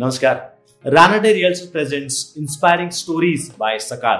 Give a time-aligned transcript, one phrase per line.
[0.00, 0.36] नमस्कार.
[0.84, 4.18] Ranade reels presents inspiring stories by Sakal.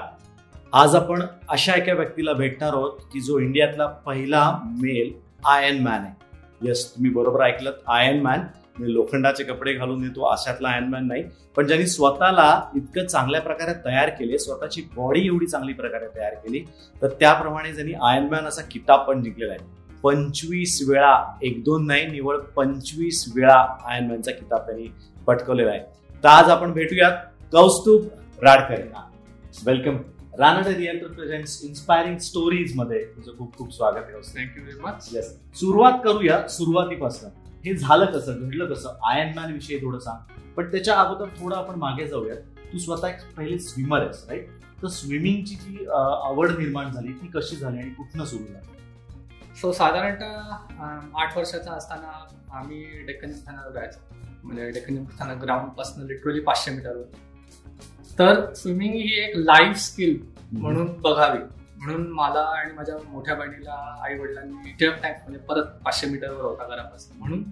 [0.72, 4.40] आज आपण अशा एका व्यक्तीला भेटणार आहोत की जो इंडियातला पहिला
[4.80, 5.12] मेल
[5.46, 6.68] आयन मॅन आहे.
[6.68, 11.22] यस तुम्ही बरोबर ऐकलं आयन मॅन म्हणजे लोखंडाचे कपडे घालून येतो अशातला आयन मॅन नाही.
[11.56, 16.64] पण ज्यांनी स्वतःला इतकं चांगल्या प्रकारे तयार केले स्वतःची बॉडी एवढी चांगली प्रकारे तयार केली
[17.02, 19.76] तर त्याप्रमाणे त्यांनी आयन मॅन असा किताब पण जिंकलेला आहे.
[20.02, 24.86] पंचवीस वेळा एक दोन नाही निवड पंचवीस वेळा आयन मॅनचा किताब त्यांनी
[25.28, 25.80] पटकवलेला आहे.
[26.24, 27.12] तर आज आपण भेटूयात
[27.52, 28.04] Kaustubh
[28.42, 28.82] Radkar
[29.66, 29.96] welcome
[30.38, 34.12] Ranade real presents inspiring स्टोरीजमध्ये तुझं खूप खूप स्वागत आहे.
[34.38, 35.24] Thank you very much Yes.
[35.54, 37.30] सुरुवात करूया सुरुवातीपासून.
[37.64, 38.40] हे झालं कसं?
[38.40, 38.96] घडलं कसं?
[39.10, 40.52] आयन मॅन विषयी थोडं सांग.
[40.56, 42.34] पण त्याच्या अगोदर थोडं आपण मागे जाऊया
[42.72, 44.48] तू स्वतः एक पहिले स्विमर आहेस राईट
[44.82, 49.56] तर स्विमिंगची जी आवड निर्माण झाली ती कशी झाली आणि कुठनं सुरू झाली?
[49.60, 52.12] सो साधारणतः आठ वर्षाचा असताना
[52.58, 53.30] आम्ही डेक्कन
[53.74, 54.00] जायचो
[54.48, 57.04] म्हणजे डेक्कन ग्राउंडपासून लिटरली पाचशे मीटरवर
[58.18, 60.18] तर स्विमिंग ही एक लाईफ स्किल
[60.52, 61.38] म्हणून बघावी.
[61.78, 63.74] म्हणून मला आणि माझ्या मोठ्या बहिणीला
[64.04, 67.18] आई वडिलांनी टँक म्हणजे परत पाचशे मीटरवर होता घरापासून.
[67.18, 67.42] म्हणून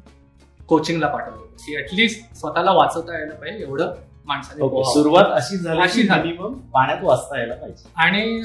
[0.68, 4.82] कोचिंगला पाठवलं की ऍटलिस्ट स्वतःला वाचवता यायला पाहिजे एवढं माणसाने.
[4.84, 6.32] सुरुवात अशी झाली अशी झाली.
[6.32, 7.88] minimum पाण्यात वाचता यायला पाहिजे.
[7.96, 8.42] आणि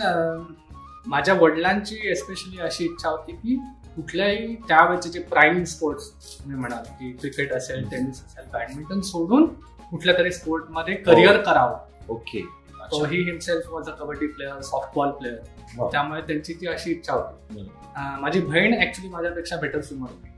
[1.07, 3.57] माझ्या वडिलांची एस्पेशली अशी इच्छा होती की
[3.95, 6.11] कुठल्याही त्यावेळेचे जे प्राईम स्पोर्ट्स
[6.45, 9.45] मी म्हणाल की क्रिकेट असेल टेनिस असेल बॅडमिंटन सोडून
[9.89, 11.78] कुठल्या तरी स्पोर्टमध्ये करिअर करावं.
[12.09, 12.42] ओके
[12.92, 17.67] तो he himself was a kabaddi player softball player त्यामुळे त्यांची ती अशी इच्छा होती.
[18.22, 20.30] माझी बहीण ऍक्च्युली माझ्यापेक्षा बेटर स्विमर होती.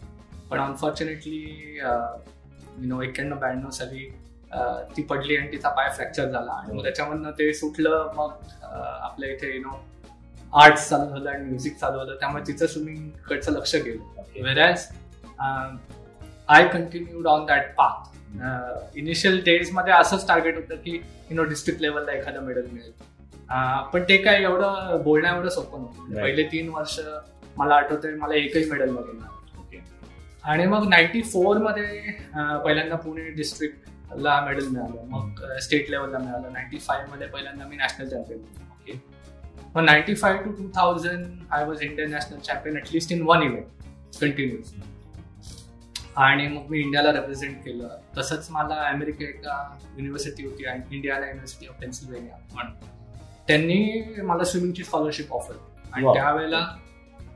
[0.49, 1.39] पण अनफॉर्च्युनेटली
[1.77, 4.09] यु नो एक्क्याण्णव ब्याण्णव साली
[4.97, 6.51] ती पडली आणि तिचा पाय फ्रॅक्चर झाला.
[6.53, 8.11] आणि मग त्याच्यामधनं ते सुटलं.
[8.17, 8.31] मग
[8.63, 9.79] आपल्या इथे यु नो
[10.53, 14.43] आर्ट्स चालू झालं आणि म्युझिक चालू झालं त्यामुळे तिचं स्विमिंग कडचं लक्ष गेलं.
[14.43, 14.85] वेरॅज
[16.47, 20.91] I continued on that path initial डेजमध्ये असंच टार्गेट होतं की
[21.29, 22.91] यु नो डिस्ट्रिक्ट लेवलला एखादं मेडल मिळेल.
[23.49, 26.21] अं, पण ते काय एवढं बोलण्या एवढं सोपं नव्हतं.
[26.21, 26.99] पहिले तीन वर्ष
[27.57, 29.83] मला आठवतंय मला एकही मेडल ओके
[30.43, 31.85] आणि मग नाईन्टी फोरमध्ये
[32.35, 35.05] अं, पहिल्यांदा पुणे डिस्ट्रिक्टला मेडल मिळालं.
[35.09, 36.53] मग स्टेट लेवलला मिळालं.
[36.53, 38.39] नाईन्टी फाईव्हमध्ये पहिल्यांदा मी नॅशनल चॅम्पियन
[39.73, 43.41] ओके मग ninety five to two thousand I was Indian national champion at least in one
[43.41, 43.65] event
[44.21, 44.73] continuous
[46.15, 47.97] आणि मग मी इंडियाला रिप्रेझेंट केलं.
[48.17, 52.73] तसंच मला अमेरिकेला युनिव्हर्सिटी होती आणि इंडियाला युनिव्हर्सिटी ऑफ पेन्सिल्वेनिया म्हणून.
[53.47, 55.53] त्यांनी मला स्विमिंगची स्कॉलरशिप ऑफर
[55.93, 56.05] आणि.
[56.13, 56.67] त्यावेळेला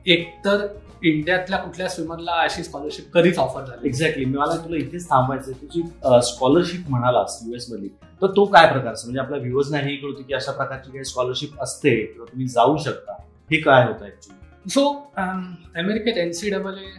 [0.05, 0.67] एकतर
[1.03, 5.51] इंडियातल्या कुठल्या स्विमरला अशी स्कॉलरशिप कधीच ऑफर झाली एक्झॅक्टली मला तुला इथेच थांबायचं.
[5.51, 5.81] तुझी
[6.25, 7.89] स्कॉलरशिप म्हणालास युएसमध्ये
[8.21, 9.07] तर तो काय प्रकार असतो?
[9.07, 13.13] म्हणजे आपल्या व्ह्युअर्स नाही कळतो की अशा प्रकारची काही स्कॉलरशिप असते किंवा तुम्ही जाऊ शकता
[13.51, 16.89] हे काय होतं ऍक्च्युली सो अमेरिकेत एन सी डबल ए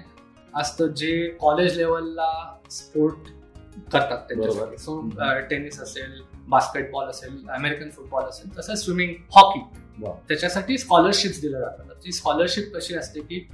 [0.55, 2.31] असतं जे कॉलेज लेवलला
[2.71, 3.29] स्पोर्ट
[3.93, 4.43] करतात बरोबर.
[4.43, 5.01] त्याच्यासाठी सो.
[5.51, 9.61] टेनिस असेल बास्केटबॉल असेल अमेरिकन फुटबॉल असेल तसं स्विमिंग हॉकी.
[10.29, 13.49] त्याच्यासाठी स्कॉलरशिप दिल्या जातात ती स्कॉलरशिप कशी असते की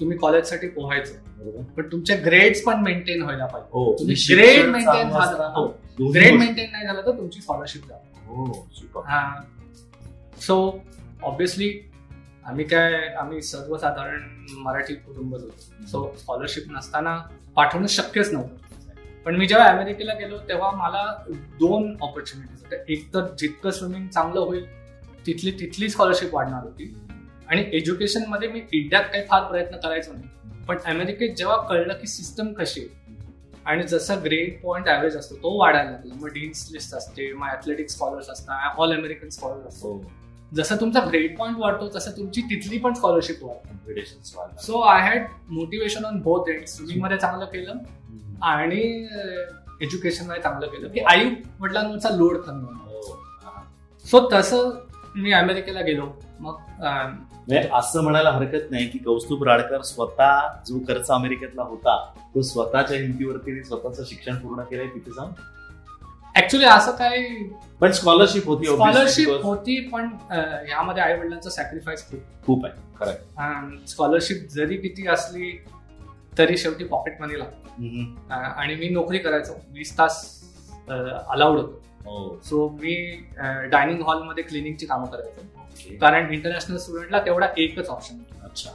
[0.00, 1.62] तुम्ही कॉलेजसाठी पोहायचं.
[1.62, 4.34] पण तुमचे ग्रेड्स पण मेंटेन व्हायला पाहिजे.
[4.34, 5.10] ग्रेड मेंटेन
[6.12, 8.18] ग्रेड मेंटेन नाही झालं तर तुमची स्कॉलरशिप जाते.
[8.26, 8.68] हो.
[10.40, 10.80] सो
[11.22, 11.90] ऑब्विसली
[12.44, 14.20] आम्ही काय आम्ही सर्वसाधारण
[14.52, 15.86] मराठी कुटुंबच होतो.
[15.86, 17.18] सो स्कॉलरशिप नसताना
[17.56, 18.54] पाठवणं शक्यच नव्हतं.
[19.24, 22.78] पण मी जेव्हा अमेरिकेला गेलो तेव्हा मला दोन ऑपॉर्च्युनिटीज होत्या.
[22.88, 24.66] एक तर जितकं स्विमिंग चांगलं होईल
[25.26, 26.98] तिथली तिथली स्कॉलरशिप वाढणार होती.
[27.50, 30.64] आणि एज्युकेशनमध्ये मी इंडियात काही फार प्रयत्न करायचो नाही.
[30.68, 33.16] पण अमेरिकेत जेव्हा कळलं की सिस्टम कशी आहे
[33.64, 36.14] आणि जसं ग्रेड पॉईंट ॲव्हरेज असतो तो वाढायला लागला.
[36.14, 40.10] मग डीन्स लिस्ट असते मग ॲथलेटिक स्कॉलर्स असतात ऑल अमेरिकन स्कॉलर्स असतो
[40.54, 44.04] जसं तुमचा ग्रेड पॉईंट वाढतो तसं तुमची तिथली पण स्कॉलरशिप वाढते.
[44.62, 47.74] So I had motivation on both end स्विमिंगमध्ये चांगलं केलं.
[48.42, 48.80] आणि
[49.80, 50.88] एज्युकेशनमध्ये चांगलं केलं.
[50.88, 51.30] की आई
[51.60, 53.18] वडिलांवरचा लोड कमी होणार हो.
[54.04, 54.70] सो तसं
[55.16, 56.06] मी अमेरिकेला गेलो.
[56.40, 57.14] मग अं,
[57.48, 61.96] म्हणजे असं म्हणायला हरकत नाही की कौस्तुभ राडकर स्वतः जो खर्च अमेरिकेतला होता
[62.34, 65.30] तो स्वतःच्या हिमतीवरती स्वतःचं शिक्षण पूर्ण केलंय तिथे जाऊन?
[66.36, 67.26] ऍक्च्युली असं काय
[67.80, 70.10] पण स्कॉलरशिप होती स्कॉलरशिप होती पण
[70.68, 72.20] यामध्ये आई वडिलांचं सॅक्रिफाईस खूप.
[72.46, 75.50] खूप आहे खरं स्कॉलरशिप जरी किती असली
[76.38, 77.66] तरी शेवटी पॉकेट मनी लागतो
[78.60, 79.52] आणि मी नोकरी करायचो.
[79.72, 80.24] वीस तास
[80.90, 81.82] अलाउड होतो.
[82.04, 82.38] हो.
[82.44, 82.94] सो मी
[83.70, 85.57] डायनिंग हॉलमध्ये क्लिनिंगची कामं करायचो.
[85.82, 88.44] कारण इंटरनॅशनल स्टुडंटला तेवढा एकच ऑप्शन होता.
[88.44, 88.70] अच्छा.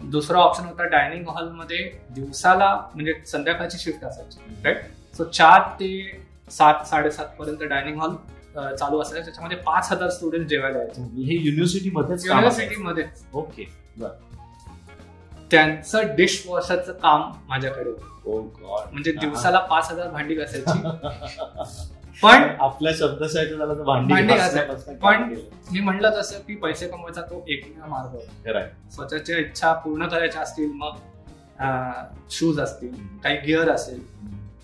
[0.00, 4.78] दुसरा ऑप्शन होता डायनिंग हॉलमध्ये दिवसाला म्हणजे संध्याकाळची शिफ्ट असायची राईट
[5.16, 6.20] सो चार ते
[6.50, 8.14] सात साडेसात पर्यंत डायनिंग हॉल
[8.76, 9.24] चालू असायचं.
[9.24, 11.02] त्याच्यामध्ये पाच हजार स्टुडंट जेवायला यायचे.
[11.02, 12.72] हे युनिव्हर्सिटी मध्येच काम असायचं.
[12.72, 13.04] युनिव्हर्सिटीमध्ये
[13.34, 13.64] ओके.
[15.50, 18.06] त्यांचं डिश वॉशरचं काम माझ्याकडे होतं.
[18.26, 18.92] Oh.
[18.92, 20.78] म्हणजे दिवसाला पाच हजार भांडी घासायची.
[22.22, 24.14] पण आपल्या शब्दशः झाला तर भांडी
[25.02, 25.34] पण-.
[25.72, 28.66] मी म्हणलं तसं की पैसे कमवायचा तो एकमेव मार्ग होता.
[28.90, 30.96] स्वतःच्या इच्छा पूर्ण करायच्या असतील मग
[32.30, 32.92] शूज असतील
[33.24, 34.00] काही गिअर असेल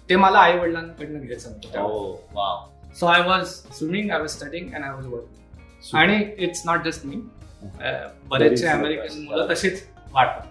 [0.09, 2.95] ते मला आई वडिलांकडनं घ्यायचं होतं.
[2.95, 7.07] So I was swimming I was studying and I was working आणि इट्स नॉट जस्ट
[7.07, 9.83] मी बरेचसे बरेच अमेरिकन मुलं तशीच
[10.13, 10.45] वाटतात.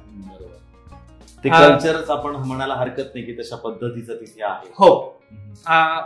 [1.44, 1.50] ते.
[1.50, 4.68] कल्चरच आपण म्हणायला हरकत नाही की तशा पद्धतीचं तिथे आहे.
[4.78, 5.15] हो.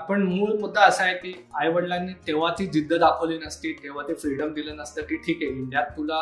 [0.09, 4.13] पण मूळ मुद्दा असा आहे की आई वडिलांनी तेव्हा ती जिद्द दाखवली नसती तेव्हा ते
[4.13, 6.21] फ्रीडम दिलं नसतं की ठीक आहे इंडियात तुला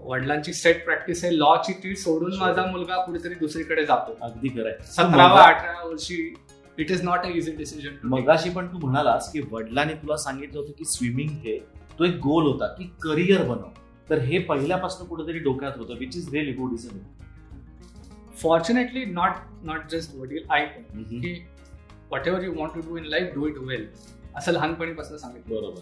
[0.00, 2.36] वडिलांची सेट प्रॅक्टिस आहे लॉची ती सोडून.
[2.38, 4.16] माझा मुलगा कुठेतरी दुसरीकडे जातो.
[4.22, 6.34] अगदी सतरावा अठरा वर्षी
[6.78, 10.72] it is not a easy decision मगाशी पण तू म्हणालास की वडिलांनी तुला सांगितलं होतं
[10.78, 11.58] की स्विमिंग हे
[11.98, 13.68] तो एक गोल होता की करिअर बनव.
[14.10, 16.88] तर हे पहिल्यापासून कुठेतरी डोक्यात होतं which is really good is
[18.42, 19.30] fortunately not
[19.62, 21.02] not just वडील पण.
[21.02, 21.34] की
[22.26, 23.88] whatever you want to do in life do it well
[24.36, 25.56] असं लहानपणीपासून सांगितलं.
[25.56, 25.80] बरोबर.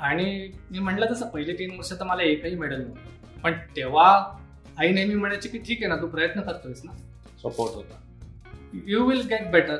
[0.00, 3.40] आणि मी म्हटलं तसं पहिले तीन वर्ष तर मला एकही मेडल नव्हतं.
[3.40, 4.38] पण तेव्हा
[4.78, 6.92] आई नेहमी म्हणायची की ठीक आहे ना तू प्रयत्न करतोयस ना.
[7.38, 8.00] सपोर्ट होता.
[8.86, 9.78] यू विल गेट बेटर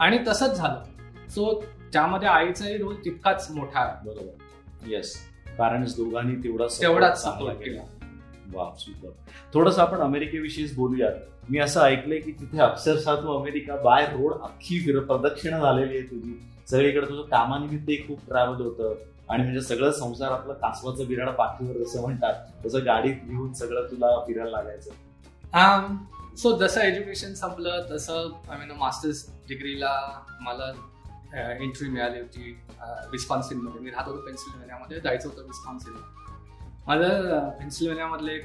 [0.00, 0.82] आणि तसंच झालं.
[1.28, 4.06] सो त्यामध्ये आईचाही रोल तितकाच मोठा आहे.
[4.06, 4.88] बरोबर.
[4.88, 5.16] येस
[5.58, 7.82] पॅरेंट्स दोघांनी तेवढाच चांगला सपोर्ट केला.
[7.82, 7.97] केला.
[8.52, 9.08] वा सुद्धा
[9.54, 11.12] थोडस आपण अमेरिकेविषयीच बोलूयात.
[11.50, 16.06] मी असं ऐकलंय की तिथे अक्षरशः तू अमेरिका बाय रोड अख्खी फिर प्रदक्षिणा झालेली आहे
[16.06, 16.40] तुझी.
[16.70, 18.94] सगळीकडे तुझं कामानिमित्त खूप ट्रॅव्हल होतं.
[19.28, 24.24] आणि म्हणजे सगळं संसार आपलं कासवाचं बिराड पाठीवर जसं म्हणतात तसं गाडीत घेऊन सगळं तुला
[24.26, 24.90] फिरायला लागायचं.
[25.54, 25.96] Um,
[26.36, 30.72] सो जसं एज्युकेशन संपलं तसं आय मीन मास्टर्स डिग्रीला मला
[31.30, 35.92] uh, एंट्री मिळाली होती uh, विस्कॉन्सिनमध्ये मी राहत होतो पेन्सिल्वेनियामध्ये जायचं होतं विस्कॉन्सिन
[36.88, 38.44] माझं पेन्सिल्वेनियामधले एक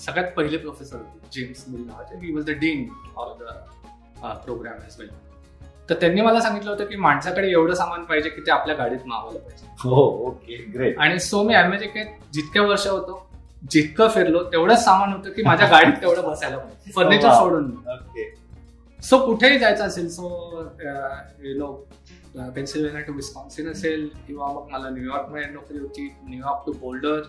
[0.00, 2.16] सगळ्यात पहिले प्रोफेसर होते जेम्स मिल नावाचे.
[2.16, 3.52] He was the dean of the
[4.44, 5.08] program as well
[5.90, 9.38] तर त्यांनी मला सांगितलं होतं की माणसाकडे एवढं सामान पाहिजे की ते आपल्या गाडीत मावायला
[9.38, 9.66] पाहिजे.
[9.80, 13.20] हो ओके ग्रेट आणि सो मी अमेरिकेत जितक्या वर्ष होतो
[13.70, 16.90] जितकं फिरलो तेवढंच सामान होतं की माझ्या गाडीत तेवढं बसायला पाहिजे.
[16.92, 17.30] फर्निचर.
[17.30, 17.70] सोडून.
[17.88, 18.32] ओके
[19.00, 20.28] सो कुठेही जायचं असेल so
[21.44, 21.72] you know
[22.54, 27.20] Pennsylvania to Wisconsin असेल किंवा मग मला न्यूयॉर्कमध्ये नोकरी होती New York to Boulder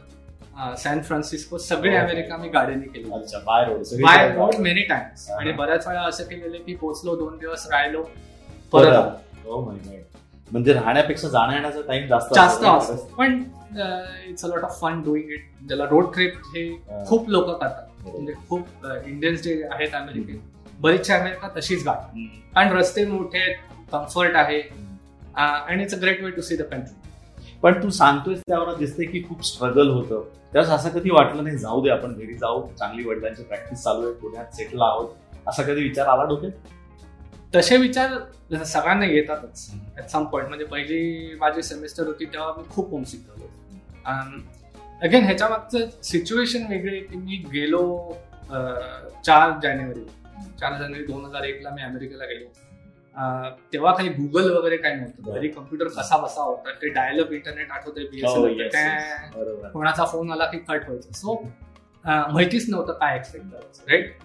[0.77, 1.95] San Francisco सगळे.
[1.97, 5.37] अमेरिका मी गाडीने केले अच्छा by road by road many times हा.
[5.39, 8.03] आणि बऱ्याच वेळा असं केलेलं की पोहोचलो दोन दिवस राहिलो
[8.73, 9.11] परत.
[9.45, 9.59] हो
[10.51, 12.63] म्हणजे राहण्यापेक्षा जाण्या येण्याचा टाइम जास्त जास्त.
[12.65, 13.41] असतो पण
[14.27, 17.03] it's a lot of fun doing it ज्याला रोड ट्रिप हे हा.
[17.07, 17.81] खूप लोक करतात.
[18.03, 18.67] म्हणजे खूप
[19.05, 20.39] इंडियन्स जे आहेत अमेरिकेत
[20.81, 22.25] बरीचशी अमेरिका तशीच हम्म.
[22.55, 23.55] कारण रस्ते मोठे आहेत
[23.91, 24.59] कम्फर्ट आहे
[25.37, 27.04] and it's a great way to see the country
[27.65, 30.23] पण तू सांगतोय त्यावर दिसते की खूप स्ट्रगल होतं.
[30.53, 34.13] त्यावेळेस असं कधी वाटलं नाही जाऊ दे आपण घरी जाऊ चांगली वडिलांची प्रॅक्टिस चालू आहे
[34.19, 35.09] पुण्यात सेटल आहोत.
[35.47, 36.51] असा कधी विचार आला डोक्यात?
[37.55, 38.13] तसे विचार
[38.51, 39.69] जसं सगळ्यांना येतातच.
[39.97, 43.49] ऍट सम पॉईंट म्हणजे पहिली माझी सेमिस्टर होती तेव्हा मी खूप होमसिक झालो
[45.03, 47.81] अगेन ह्याच्या मागचं सिच्युएशन वेगळी की मी गेलो
[49.25, 50.05] चार जानेवारी.
[50.59, 52.45] चार जानेवारी दोन हजार एकला मी अमेरिकेला गेलो.
[53.73, 55.33] तेव्हा काही गुगल वगैरे काही नव्हतं.
[55.33, 58.03] घरी कम्प्युटर कसा बसा होता ते डायलअप इंटरनेट आठवतंय.
[59.35, 59.67] बरोबर.
[59.69, 61.11] कोणाचा फोन आला की कट व्हायचं.
[61.11, 61.41] सो
[62.05, 64.17] माहितीच नव्हतं काय एक्सपेक्ट करायचं राईट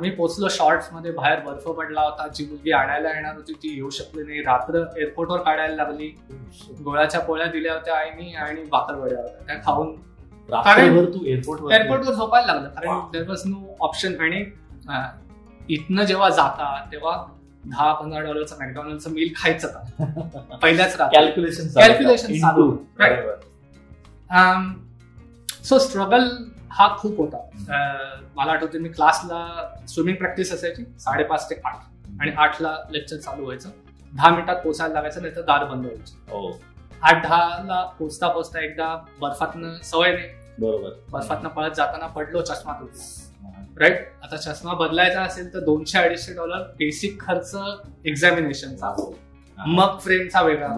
[0.00, 2.26] मी पोचलो शॉर्ट्समध्ये बाहेर बर्फ पडला होता.
[2.34, 4.42] जी मुलगी आणायला येणार होती ती येऊ शकली नाही.
[4.42, 6.08] रात्र एअरपोर्टवर काढायला लागली.
[6.84, 9.46] गोळ्याच्या पोळ्या दिल्या होत्या आईनी आणि बाकरवड्या होत्या.
[9.46, 9.96] त्या खाऊन
[11.14, 12.68] तू एअरपोर्ट एअरपोर्टवर झोपायला लागलं.
[12.68, 13.00] कारण.
[13.12, 14.44] देर वॉज नो ऑप्शन आणि
[15.70, 17.16] इथनं जेव्हा जाता तेव्हा
[17.64, 20.04] दहा पंधरा डॉलरचं मॅकडॉनल्डचं मिल खायचं का
[20.62, 22.32] पहिल्याच कॅल्क्युलेशन.
[23.00, 23.44] Right.
[25.64, 26.28] सो स्ट्रगल
[26.70, 27.38] हा खूप होता.
[28.36, 29.46] मला आठवते मी क्लासला
[29.88, 31.76] स्विमिंग प्रॅक्टिस असायची साडेपाच ते आठ
[32.20, 33.68] आणि आठला लेक्चर चालू व्हायचं.
[34.12, 36.14] दहा मिनिटात पोचायला लागायचं नाही तर दार बंद व्हायचं.
[36.30, 36.60] हो.
[37.02, 40.28] आठ दहाला पोचता पोचता एकदा बर्फातनं सवय नाही.
[40.58, 40.90] बरोबर.
[41.10, 43.27] बर्फातनं पळत जाताना पडलो चष्मा तुटला
[43.78, 47.54] राईट आता चष्मा बदलायचा असेल तर दोनशे अडीचशे डॉलर बेसिक खर्च
[48.06, 48.94] एक्झामिनेशनचा
[49.58, 50.68] मग फ्रेमचा वेगळा.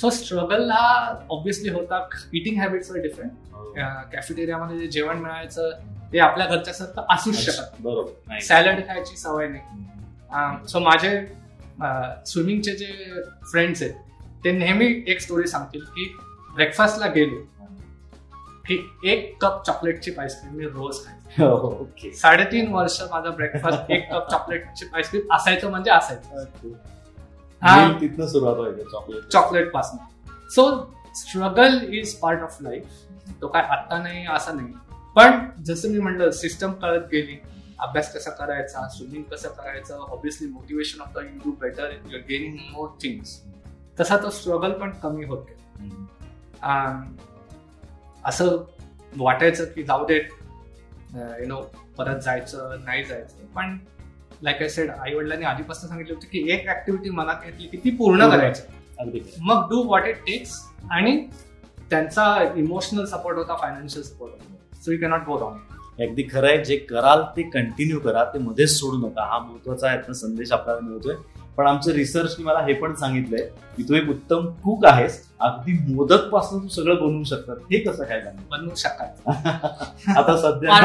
[0.00, 2.08] सो स्ट्रगल हा ऑब्विसली होता.
[2.32, 3.30] इटिंग हॅबिट्स वर डिफरंट.
[4.12, 5.70] कॅफेटेरियामध्ये जे जेवण मिळायचं
[6.12, 8.38] ते आपल्या घरच्यासारखं असूच शकत बरोबर.
[8.40, 10.66] सॅलड खायची सवय नाही.
[10.68, 11.10] सो माझे
[12.26, 13.94] स्विमिंगचे जे फ्रेंड्स आहेत
[14.44, 16.14] ते नेहमी एक स्टोरी सांगतील की
[16.54, 17.36] ब्रेकफास्टला गेलो.
[18.66, 21.23] की एक कप चॉकलेटची आईस्क्रीम मी रोज खायचो.
[21.42, 22.12] ओके.
[22.12, 26.44] साडेतीन वर्ष माझा ब्रेकफास्ट एक कप चॉकलेटची आईस्क्रीम असायचं म्हणजे असायचं.
[27.62, 27.88] हा.
[27.88, 29.98] Meal तिथनं सुरुवात व्हायची chocolate चॉकलेटपासून.
[30.50, 32.84] So struggle is part of life
[33.40, 34.68] तो काय आत्ता नाही असं नाही.
[35.16, 37.42] पण जसं मी म्हणलं सिस्टम कळत गेली.
[37.78, 42.56] अभ्यास कसा करायचा स्विमिंग कसं करायचं obviously motivation of the you do better your gaining
[42.72, 43.40] more things
[44.00, 45.46] तसा तो स्ट्रगल पण कमी होत.
[45.48, 47.02] गेला.
[48.24, 48.56] असं
[49.16, 50.22] वाटायचं की जाऊ देत
[51.14, 51.60] यु नो
[51.98, 53.46] परत जायचं नाही जायचं.
[53.56, 53.76] पण
[54.42, 57.90] लाईक आय सेड आई वडिलांनी आधीपासून सांगितलं होतं की एक ऍक्टिव्हिटी मनात घेतली की ती
[57.90, 58.28] पूर्ण.
[58.30, 59.40] करायची.
[59.40, 60.52] मग डू व्हॉट इट टेक्स
[60.90, 61.16] आणि
[61.90, 62.24] त्यांचा
[62.56, 64.54] इमोशनल सपोर्ट होता फायनान्शियल सपोर्ट होता.
[64.82, 68.70] So you cannot go wrong अगदी खरं आहे जे कराल ते कंटिन्यू करा ते मध्येच
[68.70, 69.24] सोडू नका.
[69.24, 71.14] हा महत्त्वाचा संदेश आपल्याला मिळतोय.
[71.56, 73.46] पण आमच्या रिसर्चने मला हे पण सांगितलंय
[73.76, 77.56] की तू एक उत्तम कुक आहेस अगदी मोदकपासून तू सगळं बनवू शकतात.
[77.72, 78.20] हे कसं काय
[78.50, 79.30] बनवू शकाल
[80.16, 80.78] आता सध्या?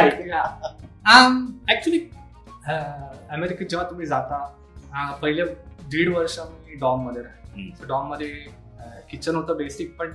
[1.71, 1.99] ऍक्च्युली
[2.67, 4.45] अमेरिकेत जेव्हा तुम्ही जाता
[5.21, 5.43] पहिले
[5.91, 7.21] दीड वर्ष मी डॉममध्ये.
[7.21, 8.27] राहिले डॉममध्ये
[9.09, 10.11] किचन होतं बेसिक पण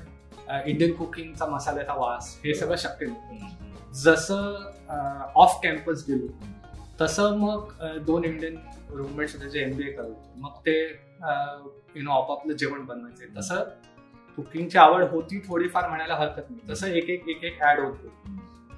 [0.67, 6.27] इंडियन कुकिंगचा मसाल्याचा वास हे सगळं शक्य नव्हतं जसं ऑफ कॅम्पस गेलो
[7.01, 7.73] तसं मग
[8.07, 8.57] दोन इंडियन
[8.91, 10.15] रूममेट्स होते जे एमबीए करत.
[10.37, 10.77] मग ते
[11.97, 13.27] यु नो आपापलं जेवण बनवायचे.
[13.39, 13.63] तसं
[14.39, 16.71] कुकिंगची आवड होती थोडीफार म्हणायला हरकत नाही.
[16.71, 18.13] तसं एक एक एक एक ऍड होतो.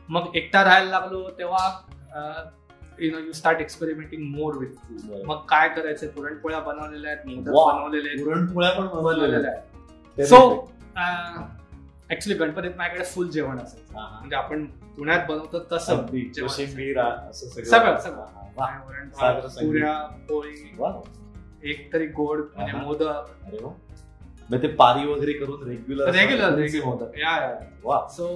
[0.09, 1.69] मग एकटा राहायला लागलो तेव्हा
[3.01, 5.27] you know you start experimenting more with food.
[5.27, 6.09] मग काय करायचं?
[6.09, 7.51] पुरणपोळ्या बनवलेल्या आहेत मोदक.
[7.51, 8.25] बनवलेले आहेत.
[8.25, 10.27] पुरणपोळ्या पण बनवलेल्या आहेत.
[10.27, 10.39] सो
[12.11, 13.93] ऍक्च्युली गणपतीत माझ्याकडे फुल जेवण असायचं.
[13.93, 14.65] म्हणजे आपण
[14.97, 18.25] पुण्यात बनवतो तसं सगळं सगळं,
[18.57, 18.79] सगळं.
[18.79, 18.85] वा.
[18.89, 19.69] वरण, सागर भात, संगीत.
[19.69, 19.93] पुऱ्या
[20.29, 20.93] पोळी वा.
[21.65, 22.83] एक तरी गोड म्हणजे हा.
[22.83, 23.07] मोदक
[23.47, 23.71] अरे वा
[24.51, 27.37] मग ते पारी वगैरे करून रेग्युलर रेग्युलर रेग्युलर या
[27.85, 28.27] वा सो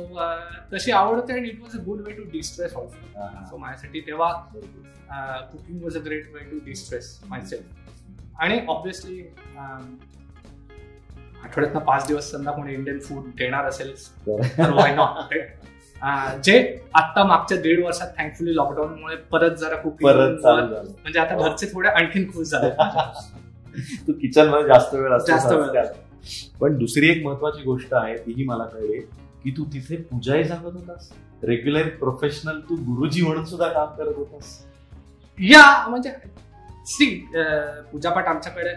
[0.73, 3.45] तशी आवड होते आणि it was a good way to distress also हा, हा.
[3.45, 5.47] सो माझ्यासाठी तेव्हा बरोबर.
[5.53, 9.21] Cooking was a great way to distress myself आणि ऑब्विसली
[11.45, 13.95] आठवड्यातनं पाच दिवस समजा कोणी इंडियन फूड देणार असेल
[14.27, 15.35] तर why not?
[16.45, 20.47] जे आता मागच्या दीड वर्षात थँकफुली लॉकडाऊन मुळे परत जरा कुकिंग परत
[21.03, 22.71] म्हणजे आता घरचे थोडे आणखीन खुश झाले.
[24.07, 25.83] तू किचनमध्ये जास्त वेळ जास्त वेळ.
[26.61, 28.99] पण दुसरी एक महत्वाची गोष्ट आहे तीही मला कळली
[29.45, 31.13] की तू तिथे पूजाही सांगत होतास.
[31.43, 34.67] रेग्युलर प्रोफेशनल तू गुरुजी म्हणून सुद्धा काम करत होतास.
[35.41, 36.13] या म्हणजे
[36.87, 37.31] सी
[37.93, 38.75] पूजापाठ आमच्याकडे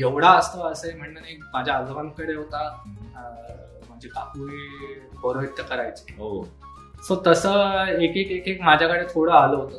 [0.00, 1.38] एवढा असतो असं म्हणणं नाही.
[1.54, 2.82] माझ्या आजोबांकडे होता.
[4.08, 6.14] अं, म्हणजे काकूही पौरोहित्य करायचे.
[6.14, 6.48] हो.
[7.02, 9.78] सो तसं एक एक एक एक माझ्याकडे थोडं आलं होतं.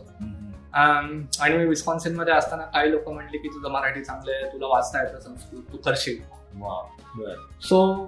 [1.41, 5.19] आणि मी विस्कॉन्सिनमध्ये असताना काही लोक म्हणले की तुझं मराठी चांगलं आहे तुला वाचता येतं
[5.19, 6.17] संस्कृत तू करशील.
[7.61, 8.07] सो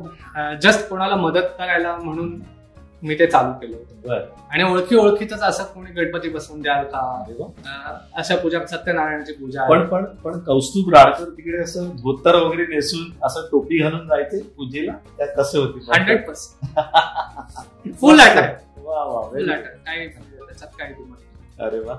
[0.62, 2.42] जस्ट कोणाला मदत करायला म्हणून
[3.06, 3.96] मी ते चालू केलं होतं.
[4.08, 4.22] बर.
[4.52, 8.04] आणि ओळखी ओळखीच असं कोणी गणपती बसवून द्याल का?
[8.16, 9.68] अशा पूजा सत्यनारायणाची पूजा.
[9.70, 14.94] पण पण पण कौस्तुभ राडकर तिकडे असं धोतर वगैरे नेसून असं टोपी घालून जायचे पूजेला?
[15.18, 15.80] त्या कसे होते?
[15.92, 19.50] Hundred percent full attack full.
[19.52, 21.68] Attack काही त्याच्यात काही नाही.
[21.68, 21.96] अरे वा.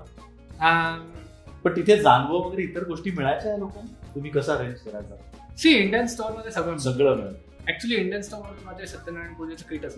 [1.64, 4.14] पण तिथे जाणवं वगैरे इतर गोष्टी मिळायच्या लोकांना?
[4.14, 5.14] तुम्ही कसं अरेंज करायचा?
[5.58, 7.34] सी इंडियन स्टोअरमध्ये सगळं सगळं मिळत.
[7.68, 9.96] ऍक्च्युली इंडियन स्टोअरमध्ये सत्यनारायण पूजेचं किटच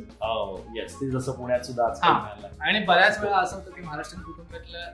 [0.77, 1.87] येस ते जसं पुण्यात सुद्धा.
[2.61, 4.91] आणि बऱ्याच वेळा असं होतं की महाराष्ट्रीयन कुटुंबातल्या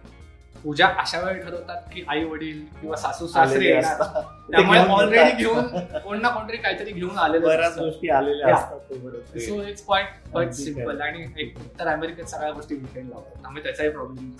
[0.62, 3.72] पूजा अशा वेळी ठरवतात की आई वडील किंवा सासू सासरे.
[3.80, 5.36] त्यामुळे ऑलरेडी.
[5.36, 5.66] घेऊन
[6.04, 8.54] कोण ना कोणतरी काहीतरी घेऊन आलेलं बऱ्याच गोष्टी आलेल्या.
[8.54, 9.38] असतात.
[9.38, 11.00] So it's quite quite simple.
[11.00, 14.30] आणि एक तर अमेरिकेत सगळ्या गोष्टी विकेंड लावतात त्यामुळे त्याचाही प्रॉब्लेम.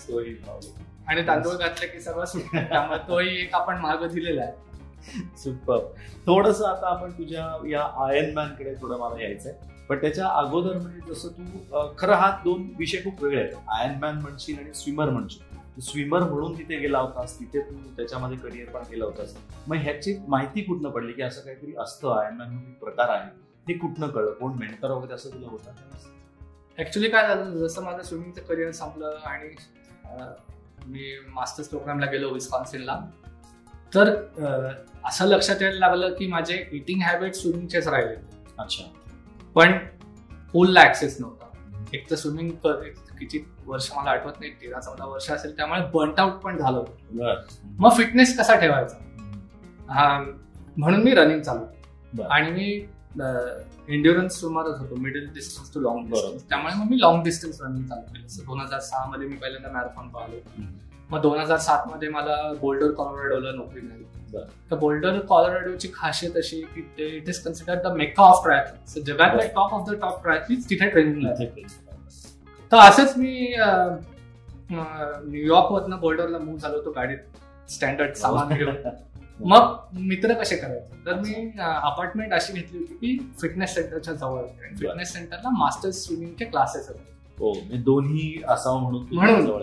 [1.08, 4.52] आणि तांदूळ घातले की सगळं त्यामुळे तोही एक आपण मार्ग दिलेला आहे
[5.37, 5.78] सुपर
[6.26, 9.52] थोडस आता आपण तुझ्या या आयन मॅनकडे थोडं मला यायचंय.
[9.88, 13.54] पण त्याच्या अगोदर म्हणजे जसं तू खरं हा दोन विषय खूप वेगळे आहेत.
[13.68, 15.80] आयन मॅन म्हणशील आणि स्विमर म्हणशील.
[15.80, 19.37] स्विमर म्हणून तिथे गेला होतास तिथे तू त्याच्यामध्ये करिअर पण केलं होतास.
[19.68, 23.30] मग ह्याची माहिती कुठनं पडली की असं काहीतरी असतं आयन मॅन म्हणून प्रकार आहे?
[23.68, 24.30] हे कुठनं कळलं?
[24.30, 25.70] कोण मेंटर वगैरे असं तुला होतं?
[26.78, 29.54] ऍक्च्युली काय झालं जसं माझं स्विमिंगचं करिअर संपलं आणि
[30.87, 33.00] मी मास्टर्स प्रोग्रामला गेलो विस्कॉन्सिनला
[33.94, 34.14] तर
[35.04, 38.14] असं लक्षात यायला लागलं की माझे इटिंग हॅबिट स्विमिंगचेच राहिले.
[38.58, 38.84] अच्छा.
[39.54, 39.72] पण
[40.52, 41.44] पूलला ऍक्सेस नव्हता.
[41.92, 42.50] एक तर स्विमिंग
[43.18, 46.84] किती वर्ष मला आठवत नाही तेरा चौदा वर्ष असेल त्यामुळे बर्ट आउट पण झालं.
[47.64, 48.96] मग फिटनेस कसा ठेवायचा?
[49.90, 50.32] हा,
[50.76, 52.22] म्हणून मी रनिंग चालू.
[52.22, 52.86] आणि मी
[53.88, 56.06] इंड्युरन्स स्विमरच होतो middle distance to long.
[56.06, 58.44] Distance त्यामुळे मग मी लॉंग डिस्टन्स रनिंग चालू केलं.
[58.46, 60.62] दोन हजार सहा मध्ये मी पहिल्यांदा मॅरेथॉन पाहिलो.
[61.11, 64.04] मग दोन हजार सात मध्ये मला बोल्डर कॉलोराडोला नोकरी मिळाली.
[64.70, 69.37] तर बोल्डर कॉलोराडोची खासियत अशी की ते it is consider the Mecca of triathlon जगातल्या
[69.37, 69.49] बरं.
[69.54, 71.26] Top of the top triathletes तिथे ट्रेनिंग.
[72.73, 73.54] तर असंच मी
[74.70, 77.18] न्यूयॉर्क वरनं बोल्डरला मूव्ह झालो होतो गाडीत.
[77.70, 78.76] स्टँडर्ड सामान घेऊन.
[79.40, 80.96] मग मित्र कसे करायचे?
[81.06, 84.42] तर मी अपार्टमेंट अशी घेतली होती की फिटनेस सेंटरच्या जवळ
[84.78, 87.12] फिटनेस सेंटरला मास्टर्स स्विमिंगचे क्लासेस होते.
[87.38, 89.62] हो म्हणजे दोन्ही असावं म्हणून म्हणून.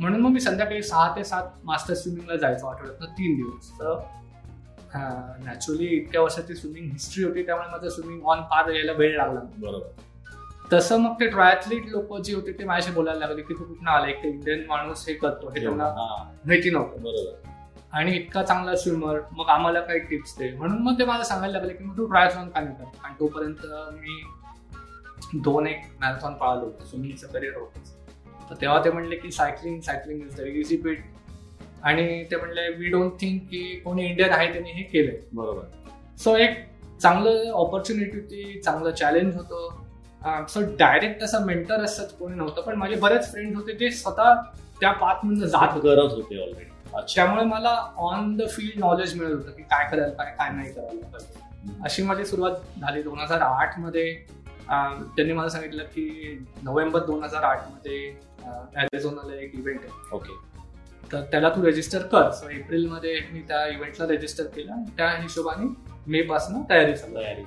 [0.00, 3.70] म्हणून मग मी संध्याकाळी सहा ते सात मास्टर स्विमिंगला जायचो आठवड्यातनं तीन दिवस.
[3.70, 4.00] तर
[5.44, 9.40] नॅचरली इतक्या वर्षाची स्विमिंग हिस्ट्री होती त्यामुळे माझं स्विमिंग ऑन पार यायला वेळ लागला.
[9.58, 9.86] बरोबर.
[10.72, 14.06] तसं मग ते ट्रायथलीट लोक जे होते ते माझ्याशी बोलायला लागले की तू कुठं आला?
[14.06, 17.02] एक इंडियन माणूस हे करतो हे त्यांना हा, माहिती नव्हतं.
[17.02, 17.50] बरोबर.
[17.92, 20.50] आणि इतका चांगला स्विमर मग आम्हाला काही टिप्स दे.
[20.52, 23.04] म्हणून मग ते मला सांगायला लागले की मग तू ट्रायथॉन का नाही करत?
[23.04, 24.22] आणि तोपर्यंत मी
[25.34, 26.84] दोन एक मॅरेथॉन पाळलो होतो.
[26.84, 28.05] स्विमिंगचं करिअर होतं
[28.50, 31.04] तर तेव्हा ते म्हणले की cycling cycling is the easy bit
[31.82, 35.18] आणि ते म्हणले वी डोंट थिंक की कोणी इंडियन आहे त्यांनी हे केलंय.
[35.32, 35.64] बरोबर.
[36.18, 36.56] सो एक
[37.02, 40.44] चांगलं ऑपॉर्च्युनिटी होती चांगलं चॅलेंज होतं.
[40.48, 44.34] सो डायरेक्ट असं मेंटर असत कोणी नव्हतं पण माझे बरेच फ्रेंड होते जे स्वतः
[44.80, 46.74] त्या पाथमधून जात करत होते ऑलरेडी
[47.14, 51.06] त्यामुळे मला ऑन द फील्ड नॉलेज मिळत होतं की काय करायला पाहिजे काय नाही करायला
[51.06, 51.80] पाहिजे.
[51.84, 54.12] अशी माझी सुरुवात झाली दोन हजार आठमध्ये.
[54.68, 57.98] त्यांनी मला सांगितलं की नोव्हेंबर दोन हजार आठमध्ये
[58.76, 60.14] ॲरिझोनाला एक इव्हेंट आहे.
[60.16, 60.44] ओके
[61.12, 62.30] तर त्याला तू रजिस्टर कर.
[62.32, 65.66] सो एप्रिलमध्ये मी त्या इव्हेंटला रजिस्टर केलं त्या हिशोबाने
[66.06, 67.44] मे पासून तयारी तयारी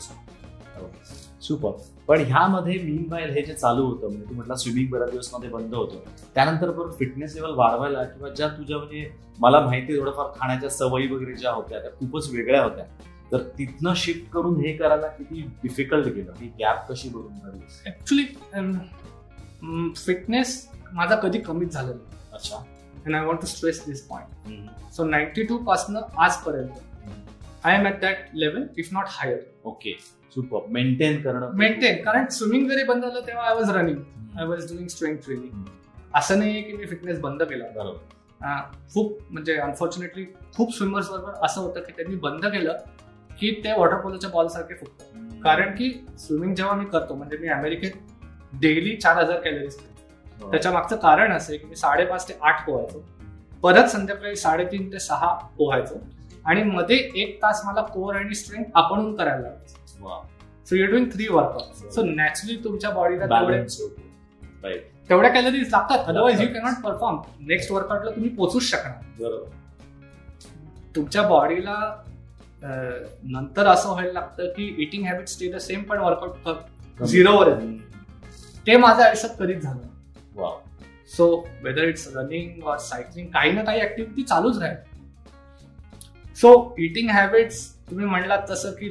[1.41, 1.71] सुपर
[2.07, 5.73] पण ह्यामध्ये मीन बाईल हे जे चालू होतं म्हणजे तू म्हटलं स्विमिंग बऱ्याच दिवसमध्ये बंद
[5.75, 5.99] होतं.
[6.35, 11.35] त्यानंतर परत फिटनेस लेवल वाढवायला किंवा ज्या तुझ्या म्हणजे मला माहिती थोडंफार खाण्याच्या सवयी वगैरे
[11.35, 12.85] ज्या होत्या त्या खूपच वेगळ्या होत्या.
[13.31, 16.31] तर तिथनं शिफ्ट करून हे करायला किती डिफिकल्ट गेलं?
[16.39, 18.25] ही गॅप कशी भरून ऍक्च्युली
[19.95, 22.17] फिटनेस माझा कधी कमीच झालेला नाही.
[22.33, 22.57] अच्छा.
[23.05, 24.91] And I want to stress this point.
[24.93, 29.97] So ninety two पासनं आजपर्यंत I am at that level if not higher okay
[30.35, 34.71] super maintain करणं मेंटेन कारण स्विमिंग जरी बंद झालं तेव्हा I was running I was
[34.71, 35.63] doing strength training
[36.15, 37.65] असं नाही की मी फिटनेस बंद केला.
[37.75, 37.97] बरोबर.
[38.93, 42.77] खूप म्हणजे अनफॉर्च्युनेटली खूप स्विमर्स बरोबर असं होतं की त्यांनी बंद केलं
[43.39, 45.41] की ते वॉटर पोलोच्या बॉल सारखे फुटतात.
[45.43, 47.91] कारण की स्विमिंग जेव्हा मी करतो म्हणजे मी अमेरिकेत
[48.61, 49.77] डेली चार हजार कॅलरीज
[50.41, 53.03] त्याच्या मागचं कारण असं की मी साडेपाच ते आठ पोहायचो.
[53.63, 55.95] परत संध्याकाळी साडेतीन ते सहा पोहायचो.
[56.45, 60.03] आणि मध्ये एक तास मला कोर आणि स्ट्रेंथ आपणहून करायला लागायचं.
[60.03, 60.21] वा.
[60.69, 64.77] So you doing three workout so naturally तुमच्या बॉडीला तेवढे
[65.09, 66.07] तेवढ्या कॅलरीज लागतात.
[66.07, 69.03] Otherwise you cannot perform next वर्कआउटला तुम्ही पोचूच शकणार.
[69.19, 69.49] बरोबर.
[70.95, 72.03] तुमच्या बॉडीला
[72.61, 77.53] नंतर असं व्हायला लागतं की eating habit stay the same पण वर्कआउट झिरोवर
[78.67, 79.87] ते माझ्या आयुष्यात कधीच झालं
[81.11, 81.25] so
[81.63, 84.75] whether it's running or cycling काही ना काही ऍक्टिव्हिटी चालूच राहील.
[86.37, 88.89] सो इटिंग हॅबिट्स तुम्ही म्हणलात तसं की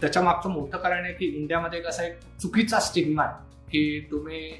[0.00, 4.50] त्याच्या मागचं मोठं कारण आहे की इंडियामध्ये कसं एक चुकीचा स्टिग्मा आहे की तुम्ही